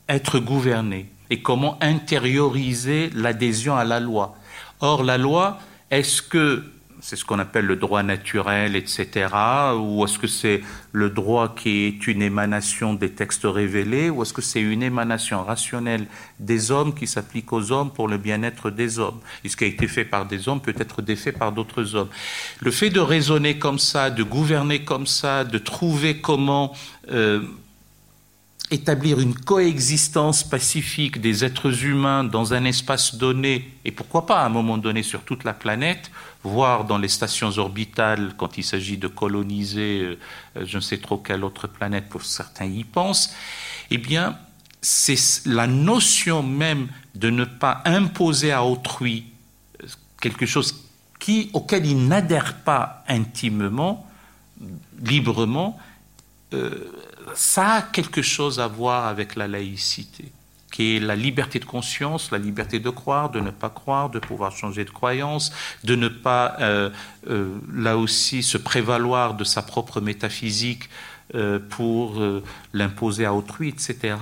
être 0.08 0.40
gouverné 0.40 1.08
et 1.30 1.40
comment 1.40 1.78
intérioriser 1.80 3.10
l'adhésion 3.14 3.76
à 3.76 3.84
la 3.84 4.00
loi. 4.00 4.36
Or, 4.80 5.04
la 5.04 5.18
loi, 5.18 5.58
est-ce 5.90 6.22
que 6.22 6.64
c'est 7.00 7.16
ce 7.16 7.24
qu'on 7.24 7.38
appelle 7.38 7.66
le 7.66 7.76
droit 7.76 8.02
naturel, 8.02 8.76
etc. 8.76 9.28
Ou 9.76 10.04
est-ce 10.04 10.18
que 10.18 10.26
c'est 10.26 10.62
le 10.92 11.10
droit 11.10 11.54
qui 11.54 11.84
est 11.86 12.06
une 12.06 12.22
émanation 12.22 12.94
des 12.94 13.10
textes 13.10 13.44
révélés, 13.44 14.10
ou 14.10 14.22
est-ce 14.22 14.32
que 14.32 14.42
c'est 14.42 14.60
une 14.60 14.82
émanation 14.82 15.44
rationnelle 15.44 16.06
des 16.40 16.70
hommes 16.70 16.94
qui 16.94 17.06
s'applique 17.06 17.52
aux 17.52 17.72
hommes 17.72 17.90
pour 17.90 18.08
le 18.08 18.18
bien-être 18.18 18.70
des 18.70 18.98
hommes? 18.98 19.20
Et 19.44 19.48
ce 19.48 19.56
qui 19.56 19.64
a 19.64 19.68
été 19.68 19.86
fait 19.86 20.04
par 20.04 20.26
des 20.26 20.48
hommes 20.48 20.60
peut 20.60 20.74
être 20.78 21.02
défait 21.02 21.32
par 21.32 21.52
d'autres 21.52 21.94
hommes. 21.94 22.08
Le 22.60 22.70
fait 22.70 22.90
de 22.90 23.00
raisonner 23.00 23.58
comme 23.58 23.78
ça, 23.78 24.10
de 24.10 24.22
gouverner 24.22 24.84
comme 24.84 25.06
ça, 25.06 25.44
de 25.44 25.58
trouver 25.58 26.20
comment... 26.20 26.74
Euh, 27.10 27.42
établir 28.70 29.20
une 29.20 29.34
coexistence 29.34 30.44
pacifique 30.44 31.20
des 31.20 31.44
êtres 31.44 31.84
humains 31.84 32.24
dans 32.24 32.52
un 32.54 32.64
espace 32.64 33.14
donné, 33.14 33.70
et 33.84 33.90
pourquoi 33.90 34.26
pas 34.26 34.40
à 34.40 34.46
un 34.46 34.50
moment 34.50 34.78
donné 34.78 35.02
sur 35.02 35.22
toute 35.22 35.44
la 35.44 35.54
planète, 35.54 36.10
voire 36.44 36.84
dans 36.84 36.98
les 36.98 37.08
stations 37.08 37.56
orbitales 37.58 38.34
quand 38.36 38.58
il 38.58 38.64
s'agit 38.64 38.98
de 38.98 39.08
coloniser 39.08 40.02
euh, 40.02 40.64
je 40.64 40.76
ne 40.76 40.82
sais 40.82 40.98
trop 40.98 41.18
quelle 41.18 41.44
autre 41.44 41.66
planète, 41.66 42.08
pour 42.08 42.24
certains 42.24 42.66
y 42.66 42.84
pensent, 42.84 43.34
eh 43.90 43.98
bien, 43.98 44.38
c'est 44.80 45.46
la 45.46 45.66
notion 45.66 46.42
même 46.42 46.88
de 47.14 47.30
ne 47.30 47.44
pas 47.44 47.82
imposer 47.84 48.52
à 48.52 48.64
autrui 48.64 49.26
euh, 49.82 49.86
quelque 50.20 50.46
chose 50.46 50.84
qui, 51.18 51.50
auquel 51.52 51.86
il 51.86 52.06
n'adhère 52.06 52.58
pas 52.58 53.04
intimement, 53.08 54.06
librement, 55.02 55.78
euh, 56.54 56.92
ça 57.34 57.74
a 57.74 57.82
quelque 57.82 58.22
chose 58.22 58.60
à 58.60 58.66
voir 58.66 59.06
avec 59.06 59.36
la 59.36 59.48
laïcité, 59.48 60.30
qui 60.70 60.96
est 60.96 61.00
la 61.00 61.16
liberté 61.16 61.58
de 61.58 61.64
conscience, 61.64 62.30
la 62.30 62.38
liberté 62.38 62.80
de 62.80 62.90
croire, 62.90 63.30
de 63.30 63.40
ne 63.40 63.50
pas 63.50 63.70
croire, 63.70 64.10
de 64.10 64.18
pouvoir 64.18 64.52
changer 64.56 64.84
de 64.84 64.90
croyance, 64.90 65.52
de 65.84 65.96
ne 65.96 66.08
pas, 66.08 66.56
euh, 66.60 66.90
euh, 67.28 67.56
là 67.72 67.96
aussi, 67.96 68.42
se 68.42 68.58
prévaloir 68.58 69.34
de 69.34 69.44
sa 69.44 69.62
propre 69.62 70.00
métaphysique 70.00 70.88
euh, 71.34 71.58
pour 71.58 72.22
l'imposer 72.72 73.24
à 73.24 73.34
autrui, 73.34 73.68
etc. 73.68 74.16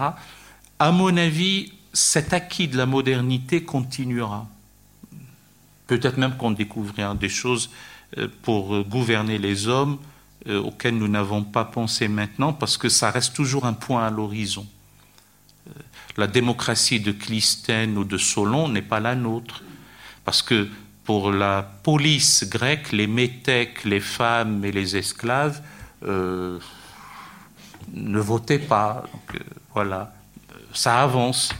À 0.79 0.92
mon 0.92 1.16
avis, 1.16 1.73
cet 1.92 2.33
acquis 2.33 2.69
de 2.69 2.77
la 2.77 2.87
modernité 2.87 3.62
continuera. 3.62 4.47
Peut-être 5.87 6.19
même 6.19 6.37
qu'on 6.37 6.51
découvrira 6.51 7.14
des 7.14 7.29
choses 7.29 7.71
pour 8.42 8.83
gouverner 8.85 9.38
les 9.38 9.69
hommes 9.69 9.99
euh, 10.49 10.91
nous 10.93 11.09
n'avons 11.09 11.43
pas 11.43 11.65
pensé 11.65 12.09
maintenant, 12.09 12.53
parce 12.53 12.77
que 12.77 12.89
ça 12.89 13.11
reste 13.11 13.35
toujours 13.35 13.67
un 13.67 13.73
point 13.73 14.07
à 14.07 14.11
l'horizon. 14.11 14.67
Euh, 15.69 15.73
la 16.17 16.27
démocratie 16.27 17.01
de 17.01 17.13
Clisthène 17.13 17.99
ou 17.99 18.05
de 18.05 18.19
Solon 18.19 18.69
n'est 18.69 18.83
pas 18.83 19.01
la 19.01 19.15
nôtre, 19.15 19.63
parce 20.25 20.43
que 20.43 20.69
pour 21.05 21.31
la 21.31 21.63
police 21.83 22.49
grecque, 22.49 22.93
les 22.93 23.07
métèques, 23.07 23.85
les 23.85 24.01
femmes 24.01 24.65
et 24.65 24.73
les 24.73 24.97
esclaves 24.97 25.63
euh, 26.03 26.59
ne 27.93 28.19
votaient 28.19 28.59
pas. 28.59 29.05
Donc, 29.13 29.43
voilà, 29.73 30.13
ça 30.73 31.01
avance. 31.03 31.51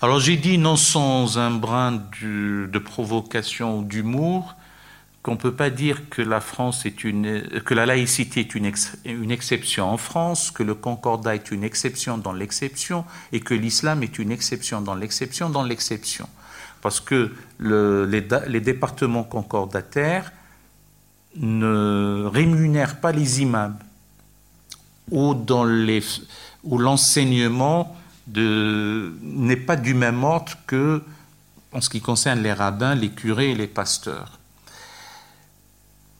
Alors 0.00 0.20
j'ai 0.20 0.36
dit, 0.36 0.58
non 0.58 0.76
sans 0.76 1.38
un 1.38 1.50
brin 1.50 1.92
de 2.22 2.78
provocation 2.78 3.78
ou 3.78 3.84
d'humour, 3.84 4.54
qu'on 5.24 5.32
ne 5.32 5.38
peut 5.38 5.54
pas 5.54 5.70
dire 5.70 6.10
que 6.10 6.20
la 6.20 6.40
France 6.40 6.84
est 6.84 7.02
une, 7.02 7.40
que 7.64 7.72
la 7.72 7.86
laïcité 7.86 8.40
est 8.40 8.54
une, 8.54 8.66
exception 9.30 9.88
en 9.88 9.96
France, 9.96 10.50
que 10.50 10.62
le 10.62 10.74
concordat 10.74 11.34
est 11.34 11.50
une 11.50 11.64
exception 11.64 12.18
dans 12.18 12.34
l'exception, 12.34 13.06
et 13.32 13.40
que 13.40 13.54
l'islam 13.54 14.02
est 14.02 14.18
une 14.18 14.30
exception 14.30 14.82
dans 14.82 14.94
l'exception 14.94 15.48
dans 15.48 15.62
l'exception. 15.62 16.28
Parce 16.82 17.00
que 17.00 17.32
le, 17.56 18.04
les, 18.04 18.22
les, 18.48 18.60
départements 18.60 19.24
concordataires 19.24 20.30
ne 21.36 22.26
rémunèrent 22.26 23.00
pas 23.00 23.12
les 23.12 23.40
imams, 23.40 23.78
ou 25.10 25.34
les, 25.66 26.02
où 26.64 26.76
l'enseignement 26.76 27.96
n'est 28.26 29.56
pas 29.56 29.76
du 29.76 29.94
même 29.94 30.24
ordre 30.24 30.52
que 30.66 31.02
en 31.72 31.80
ce 31.80 31.90
qui 31.90 32.00
concerne 32.00 32.40
les 32.42 32.52
rabbins, 32.52 32.94
les 32.94 33.10
curés 33.10 33.50
et 33.50 33.54
les 33.54 33.66
pasteurs. 33.66 34.38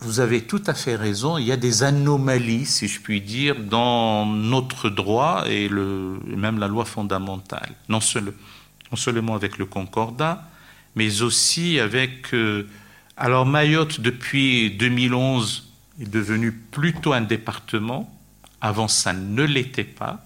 Vous 0.00 0.20
avez 0.20 0.42
tout 0.42 0.62
à 0.66 0.74
fait 0.74 0.96
raison, 0.96 1.38
il 1.38 1.46
y 1.46 1.52
a 1.52 1.56
des 1.56 1.82
anomalies, 1.82 2.66
si 2.66 2.88
je 2.88 3.00
puis 3.00 3.20
dire, 3.20 3.56
dans 3.56 4.26
notre 4.26 4.90
droit 4.90 5.44
et, 5.48 5.68
même 5.68 6.58
la 6.58 6.68
loi 6.68 6.84
fondamentale, 6.84 7.70
non, 7.88 8.00
non, 8.14 8.96
seulement 8.96 9.34
avec 9.34 9.56
le 9.56 9.64
concordat, 9.64 10.46
mais 10.94 11.22
aussi 11.22 11.80
avec... 11.80 12.34
Euh, 12.34 12.68
alors 13.16 13.46
Mayotte, 13.46 14.00
depuis 14.00 14.72
2011, 14.72 15.70
est 16.00 16.10
devenu 16.10 16.50
plutôt 16.52 17.12
un 17.12 17.20
département, 17.20 18.12
avant 18.60 18.88
ça 18.88 19.12
ne 19.12 19.44
l'était 19.44 19.84
pas, 19.84 20.23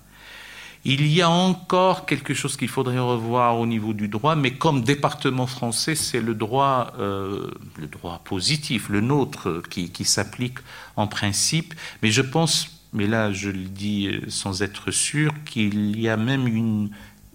il 0.89 1.07
y 1.07 1.21
a 1.21 1.29
encore 1.29 2.07
quelque 2.07 2.33
chose 2.33 2.57
qu'il 2.57 2.69
faudrait 2.69 2.99
revoir 2.99 3.59
au 3.61 3.67
niveau 3.67 3.93
du 3.93 4.09
droit, 4.09 4.37
mais 4.37 4.53
comme 4.53 4.83
département 4.83 5.47
français, 5.47 5.95
c'est 5.95 6.23
le 6.23 6.35
droit, 6.35 6.95
euh, 6.99 7.51
le 7.77 7.89
droit 7.89 8.23
positif, 8.25 8.89
le 8.89 9.03
nôtre, 9.03 9.63
qui, 9.69 10.05
s'applique 10.07 10.57
en 10.97 11.07
principe. 11.07 11.75
Mais 12.03 12.11
je 12.11 12.23
pense, 12.23 12.81
mais 12.95 13.07
là 13.07 13.31
je 13.33 13.51
le 13.51 13.65
dis 13.65 14.09
sans 14.29 14.63
être 14.63 14.91
sûr, 14.91 15.31
qu'il 15.45 16.01
y 16.01 16.09
a 16.09 16.17
même 16.17 16.47
une 16.47 16.89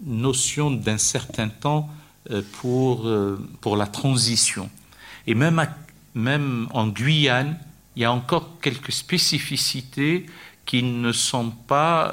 notion 0.04 0.72
d'un 0.72 0.98
certain 0.98 1.48
temps 1.48 1.92
euh, 2.32 2.42
pour, 2.54 3.08
euh, 3.08 3.38
pour 3.62 3.78
la 3.78 3.86
transition. 3.86 4.68
Et 5.28 5.36
même, 5.36 5.64
même 6.16 6.68
en 6.72 6.88
Guyane, 6.88 7.60
il 7.96 8.02
y 8.02 8.06
a 8.06 8.12
encore 8.12 8.60
quelques 8.64 8.92
spécificités 8.92 10.26
qui 10.66 10.82
ne 10.82 11.12
sont 11.12 11.52
pas 11.52 12.12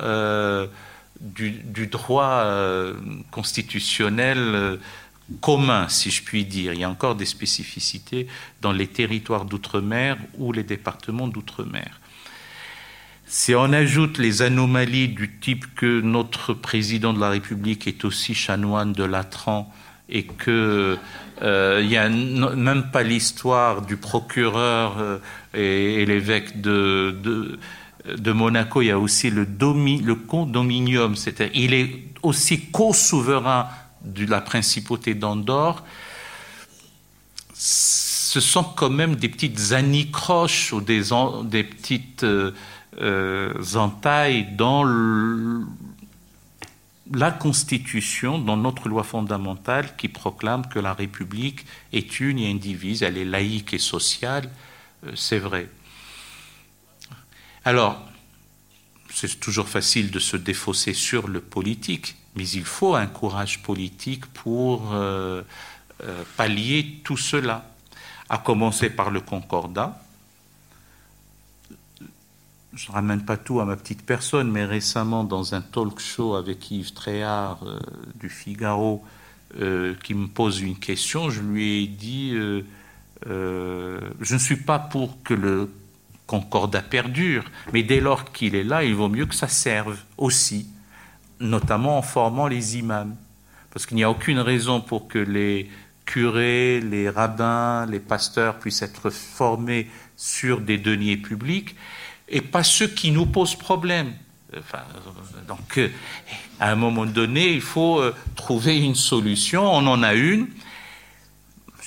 du, 1.21 1.87
droit 1.87 2.43
euh, 2.45 2.95
constitutionnel 3.31 4.39
euh, 4.39 4.77
commun, 5.41 5.89
si 5.89 6.11
je 6.11 6.23
puis 6.23 6.45
dire. 6.45 6.73
Il 6.73 6.81
y 6.81 6.85
a 6.85 6.91
encore 6.91 7.15
des 7.15 7.27
spécificités 7.27 8.27
dans 8.63 8.73
les 8.73 8.87
territoires 8.87 9.45
d'outre-mer 9.45 10.17
ou 10.39 10.53
les 10.53 10.65
départements 10.65 11.29
d'outre-mer. 11.29 12.01
Si 13.27 13.55
on 13.55 13.73
ajoute 13.73 14.19
les 14.19 14.43
anomalies 14.43 15.09
du 15.09 15.31
type 15.39 15.67
que 15.77 16.01
notre 16.01 16.53
président 16.53 17.13
de 17.13 17.21
la 17.21 17.31
République 17.31 17.87
est 17.87 18.05
aussi 18.05 18.35
chanoine 18.35 18.93
de 18.93 19.05
Latran 19.05 19.73
et 20.09 20.25
que 20.25 20.99
euh, 21.43 21.81
il 21.81 21.89
n'y 21.89 21.97
a 21.97 22.09
même 22.09 22.91
pas 22.91 23.05
l'histoire 23.05 23.83
du 23.83 23.97
procureur 23.97 25.21
et, 25.55 26.05
l'évêque 26.07 26.61
de 26.61 27.59
Monaco, 28.33 28.83
il 28.83 28.87
y 28.87 28.91
a 28.91 28.99
aussi 28.99 29.31
le, 29.31 29.47
domi, 29.47 30.01
le 30.01 30.15
condominium, 30.15 31.17
c'est-à-dire 31.17 31.55
il 31.55 31.75
est 31.75 32.05
aussi 32.23 32.67
co-souverain 32.71 33.69
de 34.05 34.27
la 34.27 34.41
principauté 34.41 35.15
d'Andorre. 35.15 35.85
Ce 37.53 38.41
sont 38.41 38.65
quand 38.65 38.91
même 38.91 39.17
des 39.17 39.29
petites 39.29 39.73
anicroches 39.73 40.73
ou 40.73 40.81
des, 40.81 41.03
des 41.45 41.65
petites 41.65 42.25
euh, 42.25 42.53
euh, 43.01 43.53
entailles 43.75 44.49
dans 44.57 44.85
la 47.13 47.31
Constitution, 47.33 48.39
dans 48.39 48.57
notre 48.57 48.89
loi 48.89 49.03
fondamentale 49.03 49.97
qui 49.97 50.09
proclame 50.09 50.67
que 50.69 50.79
la 50.79 50.95
République 50.95 51.67
est 51.93 52.21
une 52.21 52.39
et 52.39 52.51
indivise, 52.51 53.03
elle 53.03 53.19
est 53.19 53.25
laïque 53.25 53.75
et 53.75 53.79
sociale, 53.79 54.49
euh, 55.07 55.13
c'est 55.15 55.39
vrai. 55.39 55.69
Alors, 57.65 58.01
c'est 59.13 59.39
toujours 59.39 59.69
facile 59.69 60.11
de 60.11 60.19
se 60.19 60.37
défausser 60.37 60.95
sur 60.95 61.29
le 61.29 61.41
politique, 61.41 62.17
mais 62.37 62.49
il 62.49 62.65
faut 62.65 62.95
un 62.95 63.07
courage 63.07 63.63
politique 63.63 64.25
pour 64.27 64.95
euh, 64.95 65.43
euh, 66.05 66.23
pallier 66.37 67.01
tout 67.05 67.19
cela. 67.19 67.67
à 68.33 68.39
commencer 68.39 68.91
par 68.91 69.11
le 69.11 69.21
concordat. 69.21 70.01
Je 72.73 72.89
ne 72.89 72.93
ramène 72.95 73.25
pas 73.25 73.37
tout 73.37 73.59
à 73.59 73.65
ma 73.65 73.75
petite 73.75 74.07
personne, 74.07 74.49
mais 74.53 74.65
récemment, 74.65 75.25
dans 75.25 75.57
un 75.57 75.61
talk 75.61 75.99
show 75.99 76.37
avec 76.37 76.71
Yves 76.71 76.93
Tréhard 76.93 77.59
euh, 77.65 77.81
du 78.15 78.29
Figaro, 78.29 79.05
qui 80.05 80.15
me 80.15 80.29
pose 80.29 80.61
une 80.61 80.79
question, 80.79 81.29
je 81.29 81.41
lui 81.41 81.83
ai 81.83 81.87
dit 81.89 82.37
Je 83.27 84.33
ne 84.33 84.39
suis 84.39 84.63
pas 84.63 84.79
pour 84.79 85.21
que 85.25 85.35
le 85.35 85.69
concordat 86.31 86.83
perdure, 86.83 87.43
mais 87.73 87.83
dès 87.83 88.01
lors 88.01 88.31
qu'il 88.31 88.55
est 88.55 88.63
là, 88.63 88.85
il 88.85 88.95
vaut 88.95 89.09
mieux 89.09 89.27
que 89.27 89.35
ça 89.35 89.49
serve 89.49 89.99
aussi, 90.17 90.69
notamment 91.41 91.99
en 91.99 92.03
formant 92.03 92.47
les 92.47 92.79
imams. 92.79 93.17
Parce 93.73 93.85
qu'il 93.85 93.97
n'y 93.97 94.05
a 94.05 94.11
aucune 94.11 94.39
raison 94.39 94.81
pour 94.81 95.09
que 95.09 95.19
les 95.19 95.69
curés, 96.05 96.81
les 96.81 97.11
rabbins, 97.11 97.85
les 97.87 97.99
pasteurs 97.99 98.61
puissent 98.61 98.83
être 98.83 99.11
formés 99.11 99.91
sur 100.17 100.61
des 100.61 100.79
deniers 100.79 101.17
publics 101.17 101.75
et 102.29 102.41
pas 102.41 102.63
ceux 102.63 102.87
qui 102.87 103.11
nous 103.11 103.27
posent 103.27 103.57
problème. 103.57 104.13
donc, 105.49 105.79
euh, 105.79 105.89
à 106.61 106.71
un 106.71 106.77
moment 106.77 107.07
donné, 107.07 107.53
il 107.55 107.61
faut 107.61 108.01
euh, 108.01 108.15
trouver 108.37 108.79
une 108.79 108.95
solution. 108.95 109.65
On 109.65 109.85
en 109.89 110.05
a 110.05 110.15
une. 110.15 110.47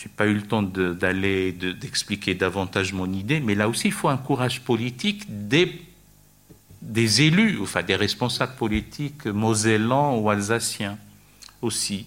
Je 0.03 0.09
n'ai 0.09 0.15
pas 0.15 0.25
eu 0.25 0.33
le 0.33 0.41
temps 0.41 0.61
d'aller 0.61 1.53
d'expliquer 1.53 2.35
davantage 2.35 2.91
mon 2.91 3.13
idée, 3.13 3.39
mais 3.39 3.55
là 3.55 3.69
aussi, 3.69 3.87
il 3.87 3.93
faut 3.93 4.09
un 4.09 4.17
courage 4.17 4.59
politique 4.59 5.23
des, 5.29 5.71
élus, 7.21 7.57
enfin 7.61 7.83
des 7.83 7.95
responsables 7.95 8.55
politiques 8.57 9.27
mosellans 9.27 10.17
ou 10.17 10.29
alsaciens 10.29 10.97
aussi. 11.61 12.05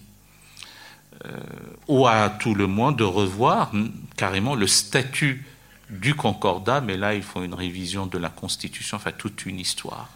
Euh, 1.24 1.40
ou 1.88 2.06
à 2.06 2.28
tout 2.28 2.54
le 2.54 2.66
moins 2.66 2.92
de 2.92 3.02
revoir 3.02 3.72
carrément 4.18 4.54
le 4.54 4.66
statut 4.66 5.46
du 5.88 6.14
concordat, 6.14 6.82
mais 6.82 6.98
là 6.98 7.14
il 7.14 7.22
faut 7.22 7.42
une 7.42 7.54
révision 7.54 8.04
de 8.04 8.18
la 8.18 8.28
Constitution, 8.28 8.98
enfin 8.98 9.12
toute 9.12 9.46
une 9.46 9.58
histoire. 9.58 10.10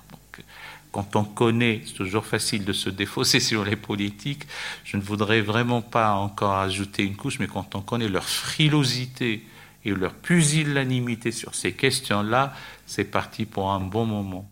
Quand 0.93 1.17
on 1.17 1.25
connaît, 1.25 1.83
c'est 1.87 1.95
toujours 1.95 2.27
facile 2.27 2.65
de 2.65 2.73
se 2.73 2.91
défausser 2.91 3.41
sur 3.51 3.65
les 3.65 3.77
politiques, 3.77 4.45
je 4.85 4.97
ne 4.97 5.03
voudrais 5.03 5.41
vraiment 5.41 5.83
pas 5.83 6.13
encore 6.13 6.55
ajouter 6.55 7.05
une 7.05 7.17
couche, 7.17 7.39
mais 7.39 7.47
quand 7.47 7.75
on 7.75 7.81
connaît 7.81 8.09
leur 8.09 8.25
frilosité 8.25 9.45
et 9.85 9.91
leur 9.91 10.15
pusillanimité 10.15 11.33
sur 11.33 11.55
ces 11.55 11.73
questions-là, 11.73 12.55
c'est 12.87 13.05
parti 13.05 13.47
pour 13.47 13.71
un 13.71 13.81
bon 13.81 14.05
moment. 14.05 14.51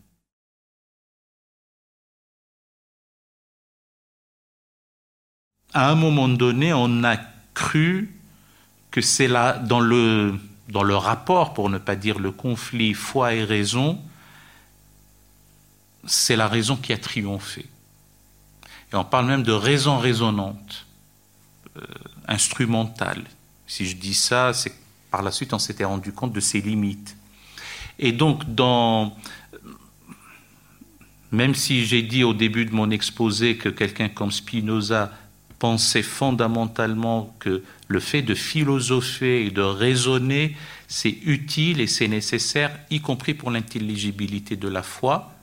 à 5.72 5.90
un 5.90 5.94
moment 5.94 6.28
donné, 6.28 6.72
on 6.72 7.04
a 7.04 7.16
cru 7.54 8.10
que 8.90 9.00
c'est 9.00 9.28
là, 9.28 9.58
dans 9.58 9.80
le, 9.80 10.34
dans 10.68 10.82
le 10.82 10.96
rapport, 10.96 11.54
pour 11.54 11.70
ne 11.70 11.78
pas 11.78 11.96
dire 11.96 12.18
le 12.18 12.30
conflit 12.30 12.94
foi 12.94 13.34
et 13.34 13.44
raison, 13.44 14.00
c'est 16.08 16.36
la 16.36 16.48
raison 16.48 16.76
qui 16.76 16.92
a 16.92 16.98
triomphé. 16.98 17.66
Et 18.92 18.96
on 18.96 19.04
parle 19.04 19.26
même 19.26 19.42
de 19.42 19.52
raison 19.52 19.98
résonante, 19.98 20.86
euh, 21.76 21.82
instrumentale. 22.26 23.24
Si 23.66 23.86
je 23.86 23.96
dis 23.96 24.14
ça, 24.14 24.52
c'est 24.52 24.72
par 25.10 25.22
la 25.22 25.30
suite 25.30 25.52
on 25.52 25.58
s'était 25.58 25.84
rendu 25.84 26.12
compte 26.12 26.32
de 26.32 26.40
ses 26.40 26.60
limites. 26.60 27.16
Et 27.98 28.12
donc, 28.12 28.54
dans, 28.54 29.16
même 31.32 31.54
si 31.54 31.84
j'ai 31.84 32.02
dit 32.02 32.24
au 32.24 32.34
début 32.34 32.64
de 32.64 32.74
mon 32.74 32.90
exposé 32.90 33.56
que 33.56 33.68
quelqu'un 33.68 34.08
comme 34.08 34.32
Spinoza 34.32 35.12
pensait 35.58 36.02
fondamentalement 36.02 37.34
que 37.40 37.62
le 37.88 38.00
fait 38.00 38.22
de 38.22 38.34
philosopher 38.34 39.46
et 39.46 39.50
de 39.50 39.60
raisonner, 39.60 40.56
c'est 40.86 41.18
utile 41.24 41.80
et 41.80 41.86
c'est 41.86 42.08
nécessaire, 42.08 42.78
y 42.90 43.00
compris 43.00 43.34
pour 43.34 43.50
l'intelligibilité 43.50 44.56
de 44.56 44.68
la 44.68 44.82
foi. 44.82 45.34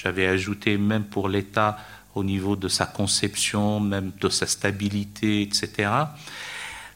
J'avais 0.00 0.28
ajouté 0.28 0.76
même 0.76 1.04
pour 1.04 1.28
l'État 1.28 1.76
au 2.14 2.22
niveau 2.22 2.54
de 2.54 2.68
sa 2.68 2.86
conception, 2.86 3.80
même 3.80 4.12
de 4.20 4.28
sa 4.28 4.46
stabilité, 4.46 5.42
etc. 5.42 5.90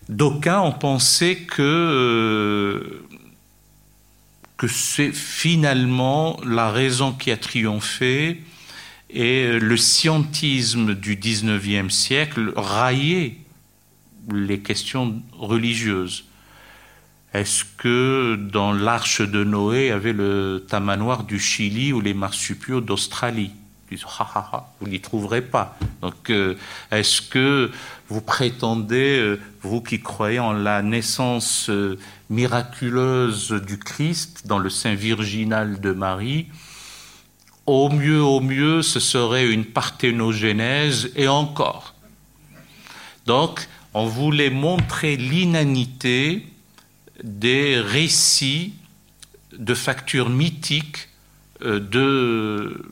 D'aucuns 0.08 0.60
ont 0.60 0.72
pensé 0.72 1.38
que, 1.38 1.62
euh, 1.62 3.04
que 4.56 4.68
c'est 4.68 5.12
finalement 5.12 6.38
la 6.46 6.70
raison 6.70 7.12
qui 7.12 7.32
a 7.32 7.36
triomphé, 7.36 8.42
et 9.10 9.58
le 9.58 9.76
scientisme 9.76 10.94
du 10.94 11.16
XIXe 11.16 11.92
siècle 11.92 12.52
raillait 12.56 13.36
les 14.32 14.60
questions 14.60 15.20
religieuses. 15.32 16.24
Est-ce 17.34 17.64
que 17.78 18.36
dans 18.36 18.72
l'arche 18.72 19.22
de 19.22 19.42
Noé, 19.42 19.86
il 19.86 19.88
y 19.88 19.90
avait 19.90 20.12
le 20.12 20.64
tamanoir 20.68 21.24
du 21.24 21.40
Chili 21.40 21.92
ou 21.92 22.00
les 22.00 22.14
marsupiaux 22.14 22.80
d'Australie? 22.80 23.52
Vous 24.80 24.88
n'y 24.88 25.00
trouverez 25.00 25.42
pas. 25.42 25.76
Donc, 26.00 26.30
euh, 26.30 26.56
est-ce 26.90 27.20
que 27.22 27.70
vous 28.08 28.20
prétendez, 28.20 29.18
euh, 29.18 29.40
vous 29.60 29.80
qui 29.80 30.00
croyez 30.00 30.38
en 30.38 30.52
la 30.52 30.82
naissance 30.82 31.68
euh, 31.68 31.98
miraculeuse 32.30 33.52
du 33.66 33.78
Christ 33.78 34.46
dans 34.46 34.58
le 34.58 34.70
sein 34.70 34.94
virginal 34.94 35.80
de 35.80 35.92
Marie, 35.92 36.46
au 37.66 37.90
mieux, 37.90 38.22
au 38.22 38.40
mieux, 38.40 38.82
ce 38.82 38.98
serait 38.98 39.48
une 39.48 39.64
parthénogénèse 39.64 41.10
et 41.14 41.28
encore. 41.28 41.94
Donc, 43.26 43.68
on 43.94 44.06
voulait 44.06 44.50
montrer 44.50 45.16
l'inanité 45.16 46.46
des 47.22 47.80
récits 47.80 48.74
de 49.52 49.74
factures 49.74 50.28
mythiques 50.28 51.08
euh, 51.62 51.80
de, 51.80 52.82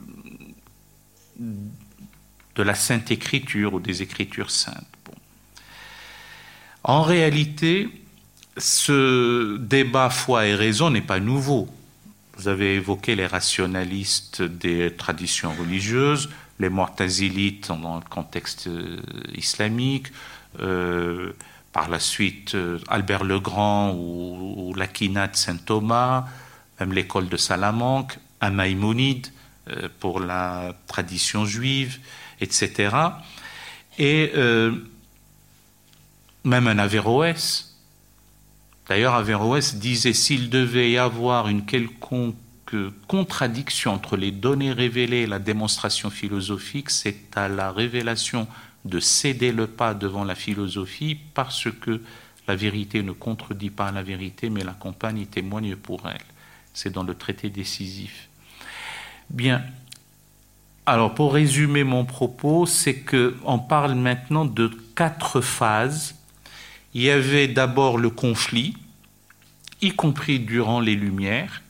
la 2.63 2.75
Sainte 2.75 3.11
Écriture 3.11 3.73
ou 3.73 3.81
des 3.81 4.03
Écritures 4.03 4.51
saintes. 4.51 4.85
En 6.85 7.01
réalité, 7.01 7.89
ce 8.59 9.57
débat 9.57 10.11
foi 10.11 10.47
et 10.47 10.55
raison 10.55 10.91
n'est 10.91 11.01
pas 11.01 11.21
nouveau. 11.21 11.71
Vous 12.37 12.49
avez 12.49 12.75
évoqué 12.75 13.17
les 13.17 13.27
rationalistes 13.27 14.43
des 14.43 14.95
traditions 14.95 15.55
religieuses, 15.55 16.29
les 16.59 16.69
Mu'tazilites 16.69 17.69
dans 17.69 17.97
le 17.97 18.09
contexte 18.09 18.67
euh, 18.67 19.01
islamique, 19.35 20.09
euh, 20.61 21.33
par 21.73 21.89
la 21.89 22.01
suite 22.01 22.55
euh, 22.55 22.79
Albert 22.89 23.25
le 23.25 23.41
Grand 23.41 23.93
ou, 23.95 24.75
l'Aquina 24.77 25.29
de 25.29 25.37
saint 25.37 25.57
Thomas, 25.57 26.27
même 26.79 26.93
l'école 26.93 27.29
de 27.29 27.37
Salamanque, 27.37 28.19
un 28.41 28.51
Maïmonide 28.51 29.29
pour 30.01 30.19
la 30.19 30.75
tradition 30.89 31.45
juive, 31.45 31.99
etc. 32.41 32.97
Et 33.99 34.33
même 36.45 36.67
un 36.67 36.79
Averroès, 36.79 37.71
D'ailleurs, 38.91 39.15
Averroès 39.15 39.77
disait 39.77 40.13
s'il 40.13 40.51
devait 40.51 40.91
y 40.91 40.99
avoir 40.99 41.47
une 41.47 41.65
quelconque 41.65 42.35
contradiction 43.07 43.93
entre 43.95 44.17
les 44.17 44.33
données 44.33 44.73
révélées 44.73 45.19
et 45.19 45.27
la 45.29 45.39
démonstration 45.39 46.11
philosophique, 46.11 46.91
c'est 46.91 47.37
à 47.37 47.49
la 47.49 47.71
révélation 47.71 48.49
de 48.85 49.01
céder 49.01 49.53
le 49.53 49.67
pas 49.67 49.95
devant 49.95 50.25
la 50.25 50.35
philosophie 50.35 51.19
parce 51.35 51.69
que 51.71 52.01
la 52.49 52.57
vérité 52.57 53.03
ne 53.03 53.13
contredit 53.13 53.71
pas 53.71 53.93
la 53.93 54.03
vérité, 54.03 54.51
mais 54.51 54.65
l'accompagne 54.65 55.21
et 55.21 55.27
témoigne 55.27 55.77
pour 55.77 56.09
elle. 56.09 56.21
C'est 56.73 56.91
dans 56.91 57.03
le 57.03 57.15
traité 57.15 57.51
décisif. 57.51 58.29
Bien. 59.29 59.63
Alors, 60.87 61.15
pour 61.15 61.35
résumer 61.35 61.85
mon 61.85 62.05
propos, 62.05 62.67
c'est 62.67 63.05
qu'on 63.05 63.59
parle 63.59 63.95
maintenant 63.95 64.45
de 64.45 64.71
quatre 64.95 65.41
phases 65.41 66.15
il 66.93 67.03
y 67.03 67.11
avait 67.11 67.47
d'abord 67.47 67.99
le 67.99 68.11
conflit, 68.11 68.77
y 69.81 69.91
compris 69.93 70.41
durant 70.41 70.81
les 70.81 70.97
Lumières, 70.97 71.63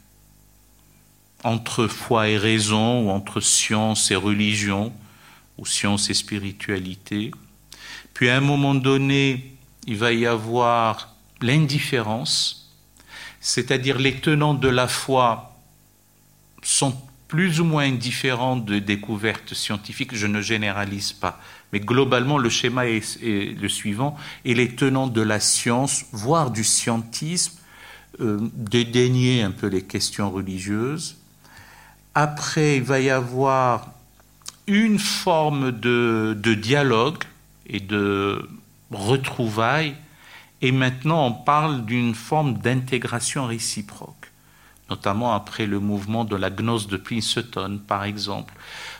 entre 1.44 1.86
foi 1.86 2.28
et 2.28 2.38
raison, 2.38 3.06
ou 3.06 3.10
entre 3.10 3.40
science 3.40 4.10
et 4.10 4.16
religion, 4.16 4.92
ou 5.60 5.66
science 5.66 6.10
et 6.10 6.14
spiritualité. 6.14 7.30
Puis 8.14 8.28
à 8.30 8.36
un 8.36 8.40
moment 8.40 8.74
donné, 8.74 9.56
il 9.86 9.96
va 9.96 10.12
y 10.12 10.26
avoir 10.26 11.14
l'indifférence, 11.40 12.74
c'est-à-dire 13.40 13.98
les 13.98 14.16
tenants 14.16 14.54
de 14.54 14.68
la 14.68 14.88
foi 14.88 15.56
sont 16.62 16.96
plus 17.28 17.60
ou 17.60 17.64
moins 17.64 17.84
indifférents 17.84 18.56
de 18.56 18.80
découvertes 18.80 19.54
scientifiques, 19.54 20.16
je 20.16 20.26
ne 20.26 20.40
généralise 20.40 21.12
pas, 21.12 21.40
mais 21.72 21.78
globalement, 21.78 22.38
le 22.38 22.48
schéma 22.48 22.86
est, 22.86 23.22
le 23.22 23.68
suivant, 23.68 24.16
et 24.44 24.54
les 24.54 24.74
tenants 24.74 25.06
de 25.06 25.20
la 25.20 25.38
science, 25.38 26.06
voire 26.10 26.50
du 26.50 26.64
scientisme, 26.64 27.58
euh, 28.20 28.38
dédaigner 28.54 29.42
un 29.42 29.52
peu 29.52 29.68
les 29.68 29.82
questions 29.82 30.30
religieuses. 30.30 31.18
Après, 32.14 32.78
il 32.78 32.82
va 32.82 32.98
y 33.00 33.08
avoir 33.08 33.92
une 34.70 35.00
forme 35.00 35.72
de, 35.72 36.54
dialogue 36.54 37.24
et 37.66 37.80
de 37.80 38.48
retrouvailles, 38.90 39.96
Et 40.62 40.72
maintenant, 40.72 41.26
on 41.26 41.32
parle 41.32 41.86
d'une 41.86 42.14
forme 42.14 42.58
d'intégration 42.58 43.46
réciproque, 43.46 44.30
notamment 44.90 45.32
après 45.32 45.64
le 45.64 45.80
mouvement 45.80 46.24
de 46.24 46.36
la 46.36 46.50
gnose 46.50 46.86
de 46.86 46.98
Princeton, 46.98 47.80
par 47.86 48.04
exemple. 48.04 48.52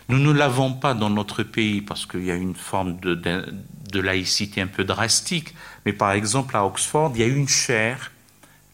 Nous 0.09 0.19
ne 0.19 0.33
l'avons 0.33 0.73
pas 0.73 0.95
dans 0.95 1.11
notre 1.11 1.43
pays 1.43 1.83
parce 1.83 2.07
qu'il 2.07 2.25
y 2.25 2.31
a 2.31 2.35
une 2.35 2.55
forme 2.55 2.99
de, 2.99 4.01
laïcité 4.01 4.63
un 4.63 4.69
peu 4.69 4.85
drastique, 4.85 5.55
mais 5.85 5.93
par 5.93 6.13
exemple 6.13 6.57
à 6.57 6.65
Oxford, 6.65 7.13
il 7.15 7.21
y 7.21 7.25
a 7.25 7.27
une 7.27 7.49
chaire 7.49 8.11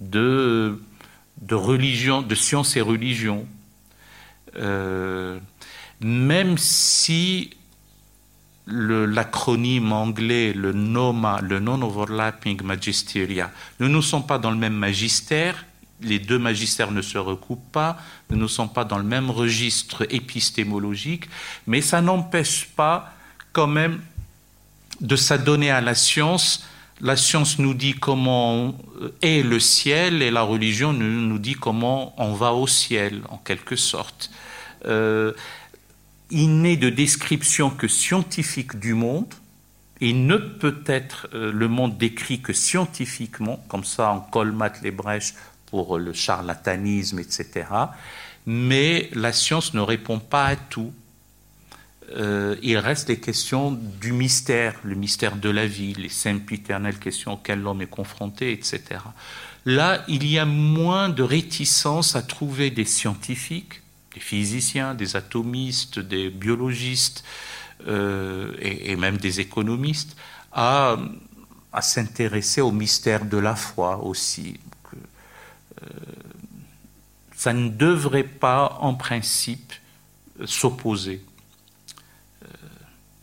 de, 0.00 0.80
de 1.42 1.54
religion, 1.56 2.22
de 2.22 2.36
sciences 2.36 2.76
et 2.76 2.80
religion. 2.80 3.48
Euh, 4.54 5.40
même 6.00 6.58
si 6.58 7.50
l'acronyme 8.66 9.92
anglais, 9.92 10.52
le 10.52 10.72
NOMA, 10.72 11.40
le 11.42 11.60
Non-Overlapping 11.60 12.62
Magisteria, 12.62 13.50
nous 13.78 13.88
ne 13.88 14.00
sommes 14.00 14.26
pas 14.26 14.38
dans 14.38 14.50
le 14.50 14.56
même 14.56 14.74
magistère, 14.74 15.64
les 16.02 16.18
deux 16.18 16.38
magistères 16.38 16.90
ne 16.90 17.00
se 17.00 17.16
recoupent 17.16 17.72
pas, 17.72 17.98
nous 18.30 18.36
ne 18.36 18.46
sommes 18.46 18.72
pas 18.72 18.84
dans 18.84 18.98
le 18.98 19.04
même 19.04 19.30
registre 19.30 20.06
épistémologique, 20.10 21.28
mais 21.66 21.80
ça 21.80 22.00
n'empêche 22.00 22.66
pas 22.76 23.14
quand 23.52 23.66
même 23.66 24.00
de 25.00 25.16
s'adonner 25.16 25.70
à 25.70 25.80
la 25.80 25.94
science. 25.94 26.66
La 27.00 27.16
science 27.16 27.58
nous 27.58 27.74
dit 27.74 27.94
comment 27.94 28.76
est 29.22 29.42
le 29.42 29.60
ciel 29.60 30.22
et 30.22 30.30
la 30.30 30.42
religion 30.42 30.92
nous 30.92 31.38
dit 31.38 31.54
comment 31.54 32.14
on 32.18 32.32
va 32.32 32.52
au 32.52 32.66
ciel, 32.66 33.22
en 33.28 33.36
quelque 33.38 33.76
sorte. 33.76 34.30
Euh, 34.86 35.32
il 36.30 36.60
n'est 36.60 36.76
de 36.76 36.90
description 36.90 37.70
que 37.70 37.88
scientifique 37.88 38.78
du 38.78 38.94
monde. 38.94 39.32
Il 40.00 40.26
ne 40.26 40.36
peut 40.36 40.82
être 40.86 41.28
euh, 41.32 41.52
le 41.52 41.68
monde 41.68 41.96
décrit 41.96 42.40
que 42.40 42.52
scientifiquement, 42.52 43.64
comme 43.68 43.84
ça 43.84 44.12
on 44.12 44.20
colmate 44.30 44.82
les 44.82 44.90
brèches 44.90 45.34
pour 45.66 45.98
le 45.98 46.12
charlatanisme, 46.12 47.18
etc. 47.18 47.66
Mais 48.44 49.10
la 49.14 49.32
science 49.32 49.74
ne 49.74 49.80
répond 49.80 50.18
pas 50.18 50.46
à 50.46 50.56
tout. 50.56 50.92
Euh, 52.14 52.54
il 52.62 52.78
reste 52.78 53.08
les 53.08 53.18
questions 53.18 53.72
du 53.72 54.12
mystère, 54.12 54.74
le 54.84 54.94
mystère 54.94 55.36
de 55.36 55.50
la 55.50 55.66
vie, 55.66 55.94
les 55.94 56.08
sempiternelles 56.08 56.98
questions 56.98 57.32
auxquelles 57.32 57.60
l'homme 57.60 57.82
est 57.82 57.86
confronté, 57.86 58.52
etc. 58.52 59.00
Là, 59.64 60.04
il 60.06 60.24
y 60.26 60.38
a 60.38 60.44
moins 60.44 61.08
de 61.08 61.24
réticence 61.24 62.14
à 62.14 62.22
trouver 62.22 62.70
des 62.70 62.84
scientifiques 62.84 63.82
des 64.16 64.20
physiciens, 64.22 64.94
des 64.94 65.14
atomistes, 65.14 65.98
des 65.98 66.30
biologistes 66.30 67.22
euh, 67.86 68.54
et, 68.60 68.96
même 68.96 69.18
des 69.18 69.40
économistes 69.40 70.16
à, 70.52 70.96
s'intéresser 71.80 72.62
au 72.62 72.72
mystère 72.72 73.26
de 73.26 73.36
la 73.36 73.54
foi 73.54 74.02
aussi. 74.02 74.58
Euh, 75.82 75.86
ça 77.34 77.52
ne 77.52 77.68
devrait 77.68 78.24
pas, 78.24 78.78
en 78.80 78.94
principe, 78.94 79.74
s'opposer. 80.46 81.22
Euh, 82.42 82.46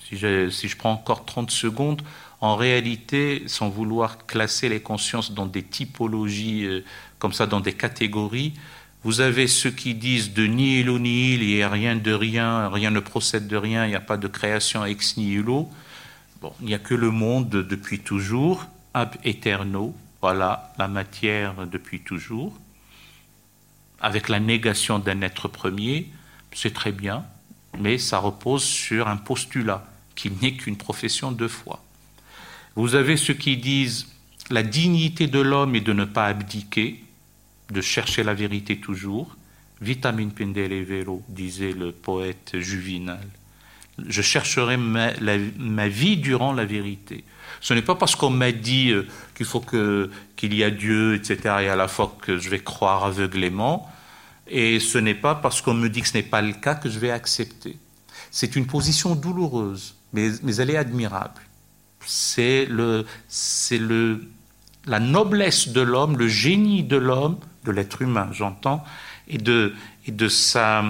si, 0.07 0.17
je, 0.17 0.49
si 0.51 0.67
je 0.67 0.77
prends 0.77 0.91
encore 0.91 1.25
30 1.25 1.49
secondes, 1.49 2.03
en 2.39 2.55
réalité, 2.55 3.43
sans 3.47 3.69
vouloir 3.69 4.27
classer 4.27 4.69
les 4.69 4.81
consciences 4.81 5.31
dans 5.31 5.47
des 5.47 5.63
typologies, 5.63 6.83
comme 7.17 7.33
ça, 7.33 7.47
dans 7.47 7.61
des 7.61 7.73
catégories, 7.73 8.53
vous 9.03 9.19
avez 9.19 9.47
ceux 9.47 9.71
qui 9.71 9.95
disent 9.95 10.33
de 10.33 10.45
nihilo 10.45 10.97
nihil, 10.97 11.43
il 11.43 11.55
n'y 11.55 11.61
a 11.61 11.69
rien 11.69 11.95
de 11.95 12.11
rien, 12.13 12.69
rien 12.69 12.89
ne 12.89 13.01
procède 13.01 13.47
de 13.47 13.57
rien, 13.57 13.85
il 13.85 13.89
n'y 13.89 13.95
a 13.95 14.01
pas 14.01 14.17
de 14.17 14.27
création 14.27 14.85
ex 14.85 15.17
nihilo. 15.17 15.69
Bon, 16.41 16.53
il 16.61 16.67
n'y 16.67 16.73
a 16.73 16.79
que 16.79 16.93
le 16.93 17.11
monde 17.11 17.49
depuis 17.49 17.99
toujours, 17.99 18.65
ab 18.93 19.15
eterno, 19.25 19.93
voilà, 20.21 20.73
la 20.77 20.87
matière 20.87 21.67
depuis 21.67 21.99
toujours, 21.99 22.57
avec 23.99 24.29
la 24.29 24.39
négation 24.39 24.99
d'un 24.99 25.21
être 25.21 25.49
premier, 25.49 26.09
c'est 26.53 26.73
très 26.73 26.93
bien, 26.93 27.25
mais 27.79 27.97
ça 27.97 28.19
repose 28.19 28.63
sur 28.63 29.09
un 29.09 29.17
postulat, 29.17 29.85
qu'il 30.15 30.33
n'est 30.41 30.53
qu'une 30.53 30.77
profession 30.77 31.31
de 31.31 31.47
foi. 31.47 31.83
Vous 32.75 32.95
avez 32.95 33.17
ceux 33.17 33.33
qui 33.33 33.57
disent 33.57 34.07
la 34.49 34.63
dignité 34.63 35.27
de 35.27 35.39
l'homme 35.39 35.75
est 35.75 35.81
de 35.81 35.93
ne 35.93 36.05
pas 36.05 36.27
abdiquer, 36.27 37.02
de 37.73 37.81
chercher 37.81 38.23
la 38.23 38.33
vérité 38.33 38.77
toujours. 38.77 39.35
Vitamine 39.81 40.31
pendere 40.31 40.83
vero, 40.83 41.21
disait 41.27 41.73
le 41.73 41.91
poète 41.91 42.57
Juvinal. 42.57 43.27
Je 44.07 44.21
chercherai 44.21 44.77
ma, 44.77 45.87
vie 45.87 46.17
durant 46.17 46.53
la 46.53 46.65
vérité. 46.65 47.25
Ce 47.59 47.73
n'est 47.73 47.81
pas 47.81 47.95
parce 47.95 48.15
qu'on 48.15 48.29
m'a 48.29 48.51
dit 48.51 48.91
euh, 48.91 49.07
qu'il 49.35 49.45
faut 49.45 49.59
que, 49.59 50.09
qu'il 50.35 50.53
y 50.53 50.63
a 50.63 50.71
Dieu, 50.71 51.15
etc., 51.15 51.37
et 51.61 51.69
à 51.69 51.75
la 51.75 51.87
fois 51.87 52.15
que 52.21 52.37
je 52.39 52.49
vais 52.49 52.59
croire 52.59 53.03
aveuglément, 53.03 53.91
et 54.47 54.79
ce 54.79 54.97
n'est 54.97 55.13
pas 55.13 55.35
parce 55.35 55.61
qu'on 55.61 55.73
me 55.73 55.89
dit 55.89 56.01
que 56.01 56.07
ce 56.07 56.15
n'est 56.15 56.23
pas 56.23 56.41
le 56.41 56.53
cas 56.53 56.75
que 56.75 56.89
je 56.89 56.97
vais 56.97 57.11
accepter. 57.11 57.77
C'est 58.31 58.55
une 58.55 58.65
position 58.65 59.15
douloureuse, 59.15 59.95
mais, 60.11 60.29
mais 60.41 60.55
elle 60.55 60.71
est 60.71 60.77
admirable. 60.77 61.41
C'est 62.05 62.65
le, 62.65 63.05
c'est 63.27 63.77
le, 63.77 64.25
la 64.85 64.99
noblesse 64.99 65.69
de 65.69 65.81
l'homme, 65.81 66.17
le 66.17 66.27
génie 66.27 66.83
de 66.83 66.97
l'homme 66.97 67.37
de 67.65 67.71
l'être 67.71 68.01
humain, 68.01 68.29
j'entends, 68.31 68.83
et 69.27 69.37
de, 69.37 69.73
et 70.05 70.11
de 70.11 70.27
sa, 70.27 70.83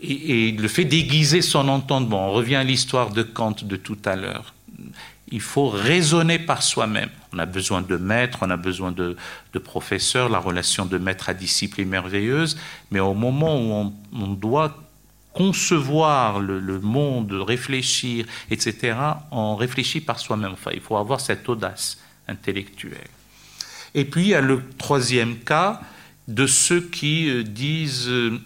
et, 0.00 0.52
le 0.52 0.68
fait 0.68 0.84
d'aiguiser 0.84 1.42
son 1.42 1.68
entendement. 1.68 2.28
On 2.28 2.32
revient 2.32 2.56
à 2.56 2.64
l'histoire 2.64 3.10
de 3.10 3.22
Kant 3.22 3.56
de 3.62 3.76
tout 3.76 3.98
à 4.04 4.16
l'heure. 4.16 4.54
Il 5.28 5.40
faut 5.40 5.68
raisonner 5.68 6.38
par 6.38 6.62
soi-même. 6.62 7.10
On 7.32 7.38
a 7.38 7.46
besoin 7.46 7.82
de 7.82 7.96
maîtres, 7.96 8.38
on 8.42 8.50
a 8.50 8.56
besoin 8.56 8.92
de, 8.92 9.16
de, 9.52 9.58
professeurs, 9.58 10.28
la 10.28 10.38
relation 10.38 10.84
de 10.84 10.98
maître 10.98 11.28
à 11.28 11.34
disciple 11.34 11.80
est 11.80 11.86
merveilleuse, 11.86 12.58
mais 12.90 13.00
au 13.00 13.14
moment 13.14 13.58
où 13.58 13.92
on, 14.12 14.26
doit 14.28 14.78
concevoir 15.32 16.38
le, 16.38 16.60
le, 16.60 16.78
monde, 16.78 17.32
réfléchir, 17.32 18.26
etc., 18.50 18.96
on 19.32 19.56
réfléchit 19.56 20.00
par 20.00 20.20
soi-même. 20.20 20.52
Enfin, 20.52 20.70
il 20.74 20.80
faut 20.80 20.96
avoir 20.96 21.20
cette 21.20 21.48
audace 21.48 21.98
intellectuelle. 22.28 23.08
Et 23.94 24.04
puis, 24.04 24.22
il 24.22 24.28
y 24.28 24.34
a 24.34 24.40
le 24.40 24.62
troisième 24.76 25.38
cas, 25.38 25.80
de 26.28 26.46
ceux 26.46 26.80
qui 26.80 27.28
euh, 27.28 27.42
disent 27.42 28.08
euh, 28.08 28.40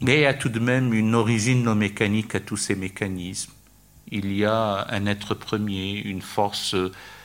mais 0.00 0.18
il 0.18 0.20
y 0.22 0.26
a 0.26 0.34
tout 0.34 0.48
de 0.48 0.58
même 0.58 0.92
une 0.92 1.14
origine 1.14 1.62
non 1.62 1.74
mécanique 1.74 2.34
à 2.34 2.40
tous 2.40 2.56
ces 2.56 2.74
mécanismes. 2.74 3.52
Il 4.10 4.34
y 4.34 4.44
a 4.44 4.86
un 4.90 5.06
être 5.06 5.34
premier, 5.34 5.94
une 5.94 6.20
force 6.20 6.76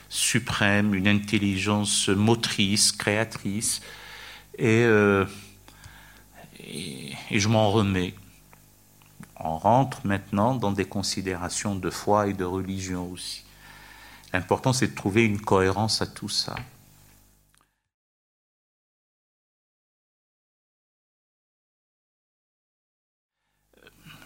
suprême, 0.08 0.94
une 0.94 1.06
intelligence 1.06 2.08
motrice, 2.08 2.92
créatrice, 2.92 3.82
euh, 4.60 5.26
et, 6.58 7.12
et 7.30 7.38
je 7.38 7.48
m'en 7.48 7.70
remets. 7.70 8.14
On 9.36 9.58
rentre 9.58 10.06
maintenant 10.06 10.54
dans 10.54 10.72
des 10.72 10.86
considérations 10.86 11.74
de 11.74 11.90
foi 11.90 12.28
et 12.28 12.32
de 12.32 12.44
religion 12.44 13.10
aussi. 13.10 13.44
L'important, 14.32 14.72
c'est 14.72 14.88
de 14.88 14.94
trouver 14.94 15.24
une 15.24 15.40
cohérence 15.40 16.00
à 16.02 16.06
tout 16.06 16.28
ça. 16.28 16.54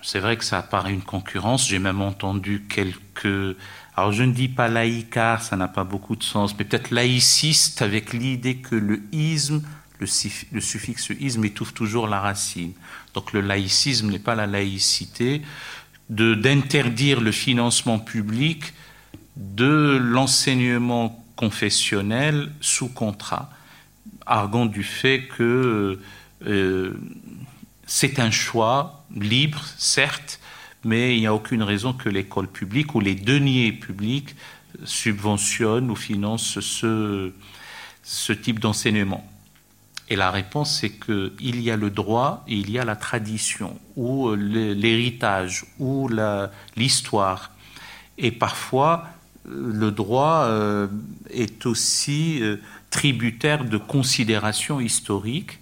C'est 0.04 0.20
vrai 0.20 0.36
que 0.36 0.44
ça 0.44 0.58
apparaît 0.58 0.92
une 0.92 1.02
concurrence. 1.02 1.66
J'ai 1.66 1.78
même 1.78 2.02
entendu 2.02 2.66
quelques. 2.68 3.56
Alors 3.96 4.12
je 4.12 4.22
ne 4.22 4.32
dis 4.32 4.48
pas 4.48 4.68
laïcard, 4.68 5.42
ça 5.42 5.56
n'a 5.56 5.66
pas 5.66 5.84
beaucoup 5.84 6.14
de 6.14 6.22
sens, 6.22 6.56
mais 6.58 6.64
peut-être 6.64 6.90
laïciste 6.90 7.80
avec 7.80 8.12
l'idée 8.12 8.56
que 8.56 8.74
le 8.74 9.02
isme, 9.12 9.62
le, 9.98 10.06
suffixe 10.06 11.10
isme 11.18 11.44
étouffe 11.46 11.72
toujours 11.72 12.06
la 12.06 12.20
racine. 12.20 12.72
Donc 13.14 13.32
le 13.32 13.40
laïcisme 13.40 14.10
n'est 14.10 14.18
pas 14.18 14.34
la 14.34 14.46
laïcité, 14.46 15.40
d'interdire 16.10 17.22
le 17.22 17.32
financement 17.32 17.98
public 17.98 18.74
de 19.36 19.98
l'enseignement 20.02 21.24
confessionnel 21.34 22.52
sous 22.60 22.88
contrat, 22.88 23.50
arguant 24.26 24.66
du 24.66 24.82
fait 24.82 25.28
que 25.28 25.98
euh, 26.46 27.00
c'est 27.86 28.18
un 28.18 28.30
choix 28.30 29.03
libre, 29.14 29.62
certes, 29.78 30.40
mais 30.84 31.16
il 31.16 31.20
n'y 31.20 31.26
a 31.26 31.34
aucune 31.34 31.62
raison 31.62 31.92
que 31.92 32.08
l'école 32.08 32.48
publique 32.48 32.94
ou 32.94 33.00
les 33.00 33.14
deniers 33.14 33.72
publics 33.72 34.34
subventionnent 34.84 35.90
ou 35.90 35.96
financent 35.96 36.60
ce, 36.60 37.32
type 38.32 38.60
d'enseignement. 38.60 39.26
Et 40.10 40.16
la 40.16 40.30
réponse, 40.30 40.80
c'est 40.80 40.90
qu'il 40.90 41.60
y 41.60 41.70
a 41.70 41.76
le 41.76 41.90
droit 41.90 42.44
et 42.46 42.54
il 42.54 42.70
y 42.70 42.78
a 42.78 42.84
la 42.84 42.96
tradition, 42.96 43.78
ou 43.96 44.34
l'héritage, 44.34 45.64
ou 45.78 46.10
l'histoire. 46.76 47.52
Et 48.18 48.30
parfois, 48.30 49.06
le 49.46 49.90
droit 49.90 50.44
euh, 50.44 50.88
est 51.30 51.66
aussi 51.66 52.42
euh, 52.42 52.56
tributaire 52.90 53.64
de 53.64 53.76
considérations 53.76 54.80
historiques 54.80 55.58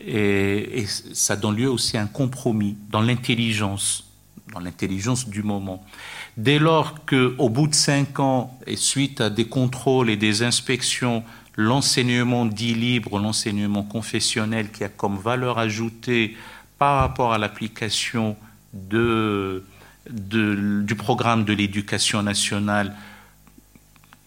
et, 0.00 0.84
ça 0.86 1.36
donne 1.36 1.56
lieu 1.56 1.70
aussi 1.70 1.96
à 1.96 2.02
un 2.02 2.06
compromis 2.06 2.76
dans 2.90 3.00
l'intelligence, 3.00 4.04
dans 4.52 4.60
l'intelligence 4.60 5.28
du 5.28 5.42
moment. 5.42 5.84
Dès 6.36 6.58
lors 6.58 7.04
qu'au 7.06 7.48
bout 7.48 7.68
de 7.68 7.74
cinq 7.74 8.18
ans, 8.18 8.58
et 8.66 8.76
suite 8.76 9.20
à 9.20 9.30
des 9.30 9.46
contrôles 9.46 10.10
et 10.10 10.16
des 10.16 10.42
inspections, 10.42 11.22
l'enseignement 11.56 12.44
dit 12.44 12.74
libre, 12.74 13.18
l'enseignement 13.18 13.84
confessionnel 13.84 14.70
qui 14.70 14.84
a 14.84 14.88
comme 14.88 15.16
valeur 15.16 15.58
ajoutée 15.58 16.36
par 16.78 16.98
rapport 16.98 17.32
à 17.32 17.38
l'application 17.38 18.36
de, 18.72 19.64
du 20.10 20.94
programme 20.96 21.44
de 21.44 21.52
l'éducation 21.52 22.22
nationale 22.22 22.94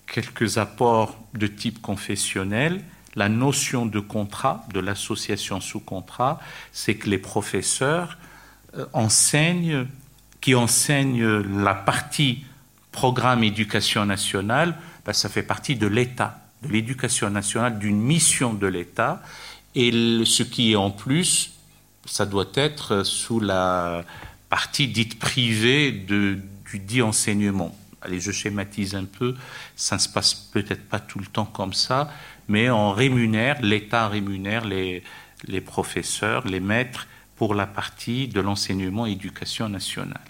quelques 0.07 0.57
apports 0.57 1.17
de 1.33 1.47
type 1.47 1.81
confessionnel. 1.81 2.81
La 3.17 3.29
notion 3.29 3.85
de 3.87 3.99
contrat, 3.99 4.63
de 4.71 4.79
l'association 4.79 5.59
sous 5.59 5.79
contrat, 5.79 6.39
c'est 6.71 6.95
que 6.95 7.09
les 7.09 7.17
professeurs 7.17 8.17
euh, 8.77 8.85
enseignent, 8.93 9.87
qui 10.39 10.55
enseignent 10.55 11.41
la 11.63 11.73
partie 11.73 12.45
programme 12.91 13.43
éducation 13.43 14.05
nationale, 14.05 14.75
ben, 15.05 15.13
ça 15.13 15.29
fait 15.29 15.43
partie 15.43 15.75
de 15.75 15.87
l'État, 15.87 16.39
de 16.61 16.69
l'éducation 16.69 17.29
nationale, 17.29 17.79
d'une 17.79 17.99
mission 17.99 18.53
de 18.53 18.67
l'État. 18.67 19.21
Et 19.73 19.91
ce 20.23 20.43
qui 20.43 20.71
est 20.71 20.75
en 20.75 20.91
plus, 20.91 21.53
ça 22.05 22.25
doit 22.25 22.51
être 22.53 23.03
sous 23.03 23.39
la 23.39 24.03
partie 24.49 24.87
dite 24.87 25.19
privée 25.19 25.91
du 25.91 26.41
dit 26.73 27.01
enseignement. 27.01 27.75
Allez, 28.01 28.19
je 28.19 28.31
schématise 28.31 28.95
un 28.95 29.05
peu, 29.05 29.35
ça 29.75 29.95
ne 29.95 30.01
se 30.01 30.07
passe 30.07 30.33
peut-être 30.33 30.87
pas 30.87 30.99
tout 30.99 31.19
le 31.19 31.25
temps 31.25 31.45
comme 31.45 31.73
ça, 31.73 32.11
mais 32.47 32.69
on 32.69 32.91
rémunère, 32.91 33.61
l'État 33.61 34.07
rémunère 34.07 34.65
les, 34.65 35.03
les 35.45 35.61
professeurs, 35.61 36.47
les 36.47 36.59
maîtres 36.59 37.07
pour 37.35 37.53
la 37.53 37.67
partie 37.67 38.27
de 38.27 38.41
l'enseignement 38.41 39.05
éducation 39.05 39.69
nationale. 39.69 40.21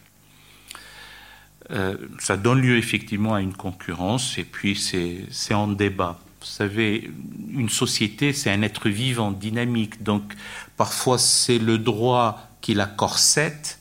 Euh, 1.71 1.97
ça 2.19 2.37
donne 2.37 2.61
lieu 2.61 2.77
effectivement 2.77 3.33
à 3.33 3.41
une 3.41 3.53
concurrence 3.53 4.37
et 4.37 4.43
puis 4.43 4.75
c'est 4.75 5.53
en 5.53 5.67
débat. 5.67 6.17
Vous 6.39 6.45
savez, 6.45 7.11
une 7.49 7.69
société, 7.69 8.31
c'est 8.31 8.51
un 8.51 8.61
être 8.61 8.89
vivant, 8.89 9.31
dynamique. 9.31 10.03
Donc, 10.03 10.33
parfois, 10.77 11.17
c'est 11.17 11.57
le 11.57 11.77
droit 11.77 12.47
qui 12.61 12.73
la 12.73 12.85
corsette 12.85 13.79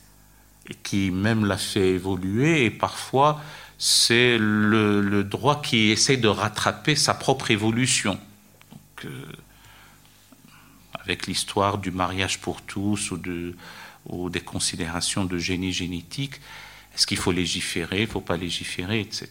et 0.69 0.73
qui 0.73 1.11
même 1.11 1.45
la 1.45 1.57
fait 1.57 1.89
évoluer, 1.91 2.65
et 2.65 2.71
parfois, 2.71 3.41
c'est 3.77 4.37
le, 4.39 5.23
droit 5.23 5.61
qui 5.61 5.91
essaie 5.91 6.17
de 6.17 6.27
rattraper 6.27 6.95
sa 6.95 7.13
propre 7.13 7.51
évolution. 7.51 8.19
Euh, 9.05 9.25
avec 10.93 11.27
l'histoire 11.27 11.77
du 11.77 11.91
mariage 11.91 12.39
pour 12.39 12.61
tous 12.61 13.11
ou, 13.11 13.19
ou 14.07 14.29
des 14.29 14.41
considérations 14.41 15.25
de 15.25 15.37
génie 15.37 15.71
génétique, 15.71 16.35
est-ce 16.93 17.07
qu'il 17.07 17.17
faut 17.17 17.31
légiférer, 17.31 17.99
il 17.99 18.07
ne 18.07 18.07
faut 18.07 18.21
pas 18.21 18.35
légiférer, 18.35 18.99
etc. 18.99 19.29